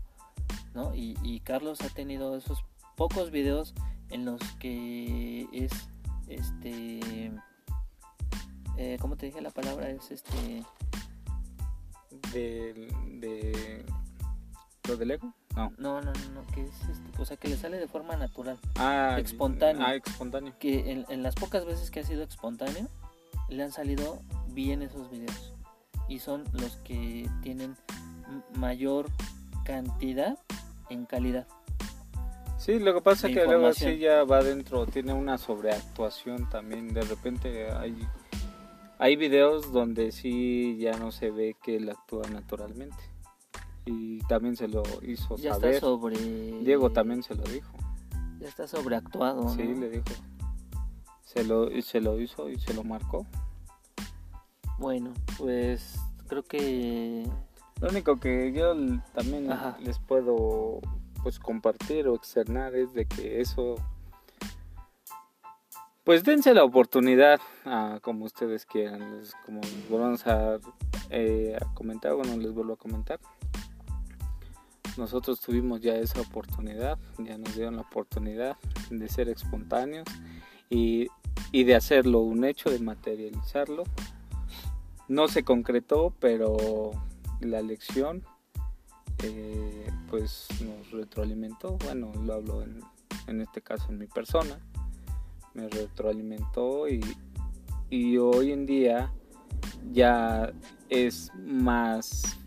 ¿no? 0.74 0.94
Y, 0.94 1.16
y 1.22 1.40
Carlos 1.40 1.80
ha 1.82 1.88
tenido 1.88 2.36
esos 2.36 2.64
pocos 2.96 3.30
videos 3.30 3.74
en 4.10 4.24
los 4.24 4.40
que 4.58 5.46
es, 5.52 5.72
este, 6.28 7.32
eh, 8.76 8.96
¿cómo 9.00 9.16
te 9.16 9.26
dije 9.26 9.40
la 9.40 9.50
palabra? 9.50 9.88
Es 9.90 10.10
este, 10.10 10.64
De, 12.32 12.72
de 13.20 13.84
lo 14.88 14.96
del 14.96 15.10
ego. 15.12 15.34
No. 15.56 15.72
no, 15.78 16.00
no, 16.00 16.12
no, 16.12 16.28
no, 16.34 16.46
que 16.54 16.62
es 16.62 16.80
este, 16.88 17.20
o 17.22 17.24
sea, 17.24 17.36
que 17.36 17.48
le 17.48 17.56
sale 17.56 17.76
de 17.78 17.88
forma 17.88 18.16
natural. 18.16 18.58
Ah, 18.76 19.16
Espontáneo. 19.18 19.84
Ah, 19.84 19.94
espontáneo. 19.96 20.54
que 20.58 20.90
en, 20.92 21.04
en 21.08 21.22
las 21.22 21.34
pocas 21.34 21.64
veces 21.64 21.90
que 21.90 22.00
ha 22.00 22.04
sido 22.04 22.22
espontáneo, 22.22 22.86
le 23.48 23.62
han 23.64 23.72
salido 23.72 24.22
bien 24.48 24.82
esos 24.82 25.10
videos. 25.10 25.54
Y 26.10 26.18
son 26.18 26.44
los 26.52 26.76
que 26.84 27.26
tienen 27.40 27.74
mayor 28.56 29.06
cantidad 29.64 30.36
en 30.90 31.06
calidad. 31.06 31.46
Sí, 32.58 32.78
lo 32.78 32.92
que 32.92 33.00
pasa 33.00 33.28
es 33.28 33.34
que 33.34 33.44
luego 33.46 33.72
sí 33.72 33.96
ya 33.98 34.24
va 34.24 34.42
dentro, 34.42 34.84
tiene 34.84 35.14
una 35.14 35.38
sobreactuación 35.38 36.50
también. 36.50 36.92
De 36.92 37.00
repente 37.00 37.70
hay, 37.70 37.96
hay 38.98 39.16
videos 39.16 39.72
donde 39.72 40.12
sí 40.12 40.76
ya 40.78 40.98
no 40.98 41.10
se 41.10 41.30
ve 41.30 41.56
que 41.62 41.76
él 41.76 41.88
actúa 41.88 42.28
naturalmente. 42.28 42.98
Y 43.86 44.18
también 44.24 44.56
se 44.56 44.68
lo 44.68 44.82
hizo 45.02 45.36
Ya 45.36 45.54
saber. 45.54 45.74
está 45.76 45.86
sobre. 45.86 46.18
Diego 46.18 46.90
también 46.90 47.22
se 47.22 47.34
lo 47.34 47.44
dijo. 47.44 47.72
Ya 48.40 48.48
está 48.48 48.66
sobreactuado. 48.66 49.48
Sí, 49.54 49.62
¿no? 49.62 49.80
le 49.80 49.88
dijo. 49.88 50.04
Se 51.24 51.44
lo, 51.44 51.70
se 51.80 52.00
lo 52.00 52.20
hizo 52.20 52.50
y 52.50 52.58
se 52.58 52.74
lo 52.74 52.84
marcó. 52.84 53.26
Bueno, 54.80 55.12
pues 55.38 56.00
creo 56.26 56.42
que. 56.42 57.24
Lo 57.80 57.88
único 57.88 58.16
que 58.16 58.50
yo 58.52 58.74
también 59.14 59.52
Ajá. 59.52 59.76
les 59.80 59.98
puedo 59.98 60.80
pues 61.22 61.38
compartir 61.38 62.08
o 62.08 62.14
externar 62.16 62.74
es 62.74 62.92
de 62.94 63.06
que 63.06 63.40
eso 63.40 63.76
pues 66.04 66.24
dense 66.24 66.52
la 66.54 66.64
oportunidad 66.64 67.38
a 67.66 67.98
como 68.02 68.24
ustedes 68.24 68.64
quieran 68.64 69.18
les- 69.18 69.34
como 69.44 69.60
volvamos 69.90 70.26
a, 70.26 70.58
eh, 71.10 71.56
a 71.60 71.74
comentar 71.74 72.14
bueno 72.14 72.36
les 72.38 72.52
vuelvo 72.52 72.72
a 72.72 72.76
comentar 72.76 73.20
nosotros 74.96 75.40
tuvimos 75.40 75.80
ya 75.82 75.94
esa 75.94 76.20
oportunidad 76.22 76.98
ya 77.18 77.36
nos 77.38 77.54
dieron 77.54 77.76
la 77.76 77.82
oportunidad 77.82 78.56
de 78.90 79.08
ser 79.08 79.28
espontáneos 79.28 80.06
y, 80.70 81.06
y 81.52 81.64
de 81.64 81.74
hacerlo 81.76 82.20
un 82.20 82.44
hecho 82.44 82.70
de 82.70 82.78
materializarlo 82.80 83.84
no 85.10 85.26
se 85.26 85.42
concretó 85.42 86.14
pero 86.20 86.92
la 87.40 87.60
lección 87.62 88.22
eh, 89.24 89.90
pues 90.08 90.46
nos 90.62 90.90
retroalimentó 90.92 91.76
bueno 91.84 92.12
lo 92.24 92.34
hablo 92.34 92.62
en, 92.62 92.80
en 93.26 93.40
este 93.40 93.60
caso 93.60 93.90
en 93.90 93.98
mi 93.98 94.06
persona 94.06 94.58
me 95.52 95.68
retroalimentó 95.68 96.88
y, 96.88 97.00
y 97.90 98.18
hoy 98.18 98.52
en 98.52 98.66
día 98.66 99.12
ya 99.90 100.52
es 100.88 101.32
más 101.34 102.38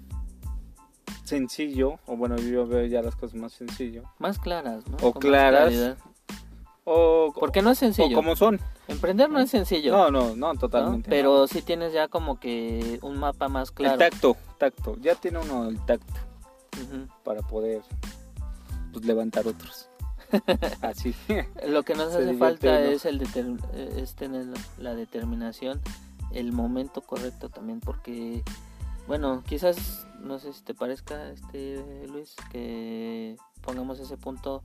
sencillo 1.25 1.99
o 2.05 2.15
bueno 2.15 2.37
yo 2.37 2.65
veo 2.65 2.85
ya 2.85 3.01
las 3.01 3.17
cosas 3.17 3.35
más 3.35 3.51
sencillo 3.51 4.03
Más 4.19 4.39
claras, 4.39 4.87
¿no? 4.87 4.95
O 5.01 5.11
Con 5.11 5.21
claras. 5.21 5.97
O, 6.85 7.33
Porque 7.39 7.61
no 7.61 7.71
es 7.71 7.77
o 7.77 7.79
sencillo. 7.79 8.15
como 8.15 8.35
son 8.35 8.59
Emprender 8.87 9.29
no 9.29 9.39
es 9.39 9.49
sencillo. 9.49 9.91
no 9.91 10.11
no 10.11 10.35
no 10.35 10.53
¿no? 10.53 10.59
totalmente 10.59 11.09
Pero 11.09 11.39
no. 11.39 11.47
sí 11.47 11.61
tienes 11.61 11.93
ya 11.93 12.07
como 12.07 12.39
que 12.39 12.99
un 13.01 13.17
mapa 13.17 13.47
más 13.47 13.69
el 13.69 13.75
claro. 13.75 13.97
tacto 13.97 14.37
tacto 14.57 14.97
ya 15.01 15.15
tiene 15.15 15.39
uno 15.39 15.69
el 15.69 15.79
tacto 15.85 16.13
para 17.23 17.41
poder 17.41 17.81
pues, 18.91 19.05
levantar 19.05 19.47
otros 19.47 19.87
así 20.81 21.13
Lo 21.67 21.83
que 21.83 21.95
nos 21.95 22.11
Se 22.11 22.19
hace 22.19 22.33
falta 22.37 22.67
uno. 22.67 22.77
es, 22.79 23.05
el 23.05 23.21
es 23.97 24.15
tener 24.15 24.45
la, 24.45 24.57
la 24.79 24.95
determinación, 24.95 25.79
el 26.31 26.51
momento 26.51 27.01
correcto 27.01 27.49
también, 27.49 27.79
porque, 27.79 28.43
bueno, 29.07 29.43
quizás, 29.47 30.07
no 30.21 30.39
sé 30.39 30.51
si 30.53 30.63
te 30.63 30.73
parezca, 30.73 31.29
este 31.29 31.83
Luis, 32.07 32.35
que 32.51 33.37
pongamos 33.61 33.99
ese 33.99 34.17
punto 34.17 34.63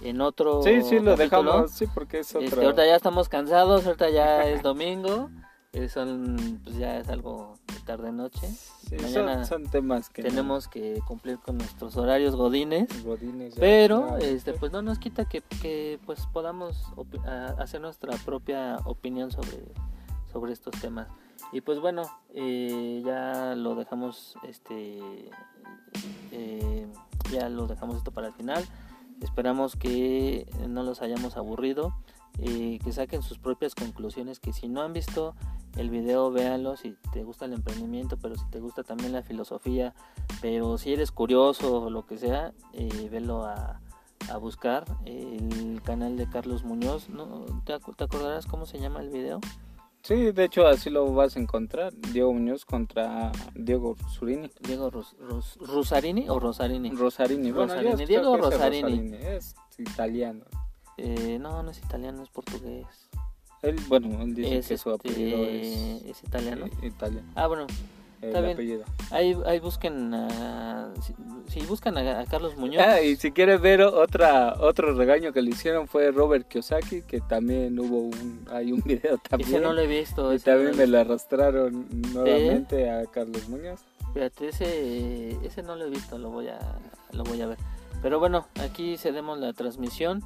en 0.00 0.20
otro. 0.20 0.62
sí 0.62 0.82
sí 0.82 0.98
lo 1.00 1.16
capítulo. 1.16 1.42
dejamos 1.52 1.70
sí 1.72 1.86
porque 1.92 2.20
es 2.20 2.34
Este, 2.34 2.46
otra 2.46 2.62
ahorita 2.64 2.86
ya 2.86 2.96
estamos 2.96 3.28
cansados, 3.28 3.86
ahorita 3.86 4.10
ya 4.10 4.46
es 4.48 4.62
domingo, 4.62 5.30
eh, 5.72 5.88
son, 5.88 6.60
pues 6.64 6.76
ya 6.76 6.98
es 6.98 7.08
algo 7.08 7.58
de 7.72 7.80
tarde 7.80 8.10
noche. 8.12 8.46
Sí, 8.48 8.96
mañana 9.00 9.44
son, 9.44 9.62
son 9.64 9.70
temas 9.70 10.10
que 10.10 10.22
no- 10.22 10.28
Tenemos 10.28 10.66
que 10.68 11.00
cumplir 11.06 11.38
con 11.38 11.58
nuestros 11.58 11.96
horarios 11.96 12.34
godines. 12.34 13.04
godines 13.04 13.54
ya- 13.54 13.60
Pero 13.60 14.16
este 14.18 14.52
pues 14.52 14.72
no 14.72 14.82
nos 14.82 14.98
quita 14.98 15.26
que, 15.26 15.42
que, 15.62 15.98
pues 16.06 16.26
podamos 16.32 16.76
hacer 17.58 17.80
nuestra 17.80 18.16
propia 18.24 18.78
opinión 18.84 19.30
sobre, 19.30 19.64
sobre 20.32 20.52
estos 20.52 20.74
temas. 20.80 21.06
Y 21.52 21.60
pues 21.62 21.78
bueno, 21.80 22.02
eh, 22.34 23.02
ya 23.04 23.54
lo 23.56 23.74
dejamos 23.74 24.36
este 24.44 25.30
eh, 26.32 26.86
ya 27.32 27.48
lo 27.48 27.66
dejamos 27.66 27.96
esto 27.96 28.10
para 28.10 28.28
el 28.28 28.32
final. 28.34 28.64
Esperamos 29.22 29.76
que 29.76 30.46
no 30.68 30.82
los 30.82 31.02
hayamos 31.02 31.36
aburrido, 31.36 31.94
eh, 32.38 32.78
que 32.82 32.92
saquen 32.92 33.22
sus 33.22 33.38
propias 33.38 33.74
conclusiones, 33.74 34.40
que 34.40 34.52
si 34.52 34.68
no 34.68 34.80
han 34.82 34.92
visto 34.92 35.34
el 35.76 35.90
video, 35.90 36.30
véanlo 36.30 36.76
si 36.76 36.96
te 37.12 37.22
gusta 37.22 37.44
el 37.44 37.52
emprendimiento, 37.52 38.16
pero 38.16 38.34
si 38.36 38.44
te 38.50 38.60
gusta 38.60 38.82
también 38.82 39.12
la 39.12 39.22
filosofía, 39.22 39.94
pero 40.40 40.78
si 40.78 40.92
eres 40.92 41.12
curioso 41.12 41.82
o 41.82 41.90
lo 41.90 42.06
que 42.06 42.18
sea, 42.18 42.52
eh, 42.72 43.08
velo 43.10 43.44
a, 43.44 43.80
a 44.30 44.36
buscar 44.38 44.84
el 45.04 45.80
canal 45.84 46.16
de 46.16 46.28
Carlos 46.28 46.64
Muñoz. 46.64 47.08
¿no? 47.10 47.44
¿Te, 47.64 47.74
acu- 47.74 47.94
te 47.94 48.04
acordarás 48.04 48.46
cómo 48.46 48.64
se 48.66 48.78
llama 48.80 49.00
el 49.00 49.10
video? 49.10 49.40
Sí, 50.02 50.32
de 50.32 50.44
hecho 50.44 50.66
así 50.66 50.88
lo 50.90 51.12
vas 51.12 51.36
a 51.36 51.40
encontrar. 51.40 51.92
Diego 52.12 52.32
Muñoz 52.32 52.64
contra 52.64 53.30
Diego 53.54 53.96
Surini. 54.08 54.50
Diego 54.60 54.90
Ros, 54.90 55.14
Ros, 55.20 55.56
Rosarini 55.60 56.28
o 56.28 56.40
Rosarini. 56.40 56.90
Rosarini. 56.90 57.50
Bueno, 57.52 57.74
Rosarini. 57.74 58.06
Diego 58.06 58.36
Rosarini. 58.36 59.16
Es 59.16 59.54
italiano. 59.78 60.44
Eh, 60.96 61.38
no, 61.40 61.62
no 61.62 61.70
es 61.70 61.78
italiano, 61.78 62.22
es 62.22 62.30
portugués. 62.30 62.86
Él, 63.62 63.76
bueno, 63.88 64.22
él 64.22 64.34
dice 64.34 64.58
Es, 64.58 64.68
que 64.68 64.78
su 64.78 64.90
este, 64.90 65.08
apellido 65.10 65.44
es 65.44 66.02
es 66.06 66.24
italiano. 66.24 66.66
eh, 66.66 66.86
italiano. 66.86 67.28
Ah, 67.34 67.46
bueno, 67.46 67.66
El 68.20 68.28
está 68.28 68.40
bien. 68.40 68.52
apellido. 68.52 68.84
ahí, 69.10 69.36
ahí 69.46 69.58
busquen 69.60 70.12
a, 70.14 70.92
si, 71.02 71.14
si 71.48 71.60
buscan 71.66 71.96
a, 71.98 72.20
a 72.20 72.24
Carlos 72.26 72.56
Muñoz. 72.56 72.82
Ah, 72.86 73.00
y 73.00 73.16
si 73.16 73.32
quieres 73.32 73.60
ver 73.60 73.82
otra 73.82 74.54
otro 74.60 74.94
regaño 74.94 75.32
que 75.32 75.40
le 75.42 75.50
hicieron 75.50 75.88
fue 75.88 76.10
Robert 76.10 76.46
Kiyosaki, 76.48 77.02
que 77.02 77.20
también 77.20 77.78
hubo 77.78 77.98
un 78.00 78.46
hay 78.50 78.72
un 78.72 78.80
video 78.84 79.18
también. 79.18 79.48
ese 79.50 79.60
no 79.60 79.72
lo 79.72 79.80
he 79.80 79.86
visto. 79.86 80.32
y 80.34 80.36
no 80.36 80.42
también 80.42 80.76
me 80.76 80.86
lo 80.86 80.98
arrastraron 81.00 81.86
nuevamente 82.12 82.90
a 82.90 83.06
Carlos 83.06 83.48
Muñoz. 83.48 83.80
Fíjate, 84.12 84.48
ese, 84.48 85.30
ese 85.46 85.62
no 85.62 85.76
lo 85.76 85.86
he 85.86 85.90
visto, 85.90 86.18
lo 86.18 86.30
voy 86.30 86.48
a, 86.48 86.58
lo 87.12 87.24
voy 87.24 87.40
a 87.42 87.46
ver. 87.46 87.58
Pero 88.02 88.18
bueno, 88.18 88.46
aquí 88.60 88.96
cedemos 88.96 89.38
la 89.38 89.52
transmisión. 89.52 90.22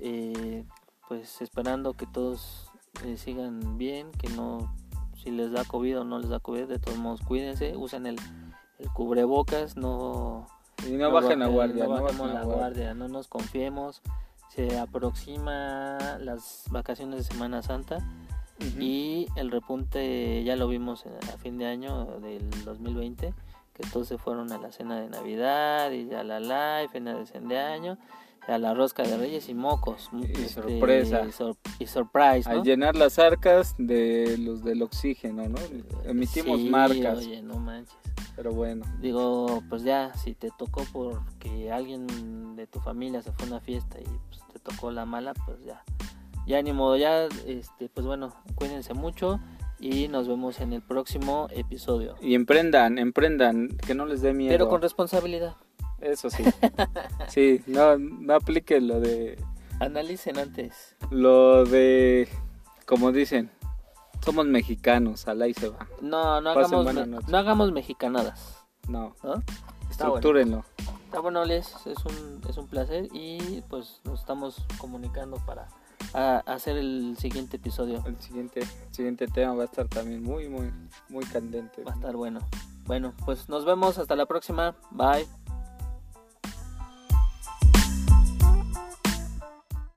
eh, 0.00 0.64
pues 1.08 1.40
esperando 1.40 1.94
que 1.94 2.06
todos 2.06 2.70
eh, 3.04 3.16
sigan 3.16 3.78
bien, 3.78 4.12
que 4.12 4.28
no, 4.28 4.74
si 5.28 5.36
les 5.36 5.52
da 5.52 5.64
COVID 5.64 6.00
o 6.00 6.04
no 6.04 6.18
les 6.18 6.30
da 6.30 6.40
COVID, 6.40 6.64
de 6.64 6.78
todos 6.78 6.98
modos 6.98 7.20
cuídense, 7.20 7.76
usen 7.76 8.06
el, 8.06 8.16
el 8.78 8.88
cubrebocas, 8.92 9.76
no, 9.76 10.46
Y 10.86 10.92
no, 10.92 11.10
bajen 11.12 11.40
la 11.40 11.48
guardia, 11.48 11.84
no 11.84 11.96
no 11.96 12.02
bajemos 12.02 12.32
la 12.32 12.44
guardia, 12.44 12.94
no 12.94 13.08
nos 13.08 13.28
confiemos. 13.28 14.00
Se 14.48 14.78
aproxima 14.78 16.18
las 16.20 16.64
vacaciones 16.70 17.18
de 17.18 17.24
Semana 17.24 17.62
Santa 17.62 17.98
y 18.78 19.26
el 19.36 19.50
repunte 19.50 20.42
ya 20.42 20.56
lo 20.56 20.66
vimos 20.68 21.04
a 21.32 21.36
fin 21.36 21.58
de 21.58 21.66
año 21.66 22.06
del 22.20 22.48
2020, 22.64 23.34
que 23.74 23.82
todos 23.92 24.08
se 24.08 24.16
fueron 24.16 24.50
a 24.52 24.58
la 24.58 24.72
cena 24.72 24.98
de 24.98 25.10
Navidad 25.10 25.90
y 25.92 26.12
a 26.14 26.24
la 26.24 26.40
live, 26.40 26.88
cena 26.90 27.14
de 27.14 27.26
fin 27.26 27.48
de 27.48 27.58
año, 27.58 27.98
a 28.48 28.58
la 28.58 28.74
rosca 28.74 29.02
de 29.02 29.16
Reyes 29.16 29.48
y 29.48 29.54
mocos. 29.54 30.08
Y 30.12 30.34
sorpresa. 30.48 31.24
Y, 31.28 31.32
sor- 31.32 31.56
y 31.78 31.86
surprise, 31.86 32.48
a 32.48 32.54
¿no? 32.54 32.64
llenar 32.64 32.96
las 32.96 33.18
arcas 33.18 33.74
de 33.78 34.36
los 34.38 34.64
del 34.64 34.82
oxígeno, 34.82 35.48
¿no? 35.48 35.58
Emitimos 36.04 36.58
Sí, 36.60 36.68
marcas, 36.70 37.18
Oye, 37.18 37.42
no 37.42 37.58
manches. 37.58 37.94
pero 38.34 38.52
bueno. 38.52 38.84
Digo, 39.00 39.62
pues 39.68 39.82
ya, 39.84 40.12
si 40.14 40.34
te 40.34 40.48
tocó 40.58 40.82
porque 40.92 41.70
alguien 41.70 42.56
de 42.56 42.66
tu 42.66 42.80
familia 42.80 43.22
se 43.22 43.32
fue 43.32 43.44
a 43.44 43.48
una 43.48 43.60
fiesta 43.60 44.00
y 44.00 44.04
pues, 44.04 44.40
te 44.52 44.58
tocó 44.58 44.90
la 44.90 45.04
mala, 45.04 45.34
pues 45.46 45.62
ya. 45.64 45.82
Ya 46.46 46.62
ni 46.62 46.72
modo, 46.72 46.96
ya, 46.96 47.26
este, 47.46 47.90
pues 47.90 48.06
bueno, 48.06 48.34
cuídense 48.54 48.94
mucho 48.94 49.38
y 49.78 50.08
nos 50.08 50.26
vemos 50.26 50.58
en 50.60 50.72
el 50.72 50.80
próximo 50.80 51.48
episodio. 51.50 52.14
Y 52.22 52.34
emprendan, 52.34 52.98
emprendan, 52.98 53.68
que 53.86 53.94
no 53.94 54.06
les 54.06 54.22
dé 54.22 54.32
miedo. 54.32 54.50
Pero 54.52 54.68
con 54.68 54.80
responsabilidad. 54.80 55.54
Eso 56.00 56.30
sí. 56.30 56.44
sí, 57.28 57.62
no, 57.66 57.98
no 57.98 58.34
aplique 58.34 58.80
lo 58.80 59.00
de, 59.00 59.42
Analicen 59.80 60.38
antes. 60.38 60.96
lo 61.10 61.64
de, 61.64 62.28
como 62.86 63.12
dicen, 63.12 63.50
somos 64.24 64.46
mexicanos, 64.46 65.26
al 65.28 65.42
ahí 65.42 65.54
se 65.54 65.68
va. 65.68 65.86
No, 66.00 66.40
no 66.40 66.54
Pasen 66.54 66.78
hagamos, 66.78 67.28
no 67.28 67.38
hagamos 67.38 67.72
mexicanadas. 67.72 68.58
No, 68.88 69.14
¿no? 69.22 69.34
Está 69.90 70.08
bueno. 70.08 70.16
estructúrenlo. 70.16 70.64
Está 71.06 71.20
bueno, 71.20 71.44
Les, 71.44 71.74
es 71.86 72.04
un, 72.04 72.40
es 72.48 72.56
un 72.58 72.66
placer 72.68 73.08
y 73.12 73.62
pues 73.70 74.00
nos 74.04 74.20
estamos 74.20 74.56
comunicando 74.78 75.36
para 75.46 75.68
a- 76.12 76.42
hacer 76.46 76.76
el 76.76 77.16
siguiente 77.18 77.56
episodio. 77.56 78.02
El 78.06 78.18
siguiente, 78.20 78.60
siguiente 78.90 79.26
tema 79.26 79.54
va 79.54 79.62
a 79.62 79.66
estar 79.66 79.88
también 79.88 80.22
muy, 80.22 80.48
muy, 80.48 80.70
muy 81.08 81.24
candente. 81.24 81.82
Va 81.82 81.92
a 81.92 81.94
estar 81.94 82.14
bueno. 82.14 82.40
Bueno, 82.84 83.14
pues 83.24 83.48
nos 83.48 83.64
vemos 83.64 83.98
hasta 83.98 84.16
la 84.16 84.26
próxima. 84.26 84.74
Bye. 84.90 85.26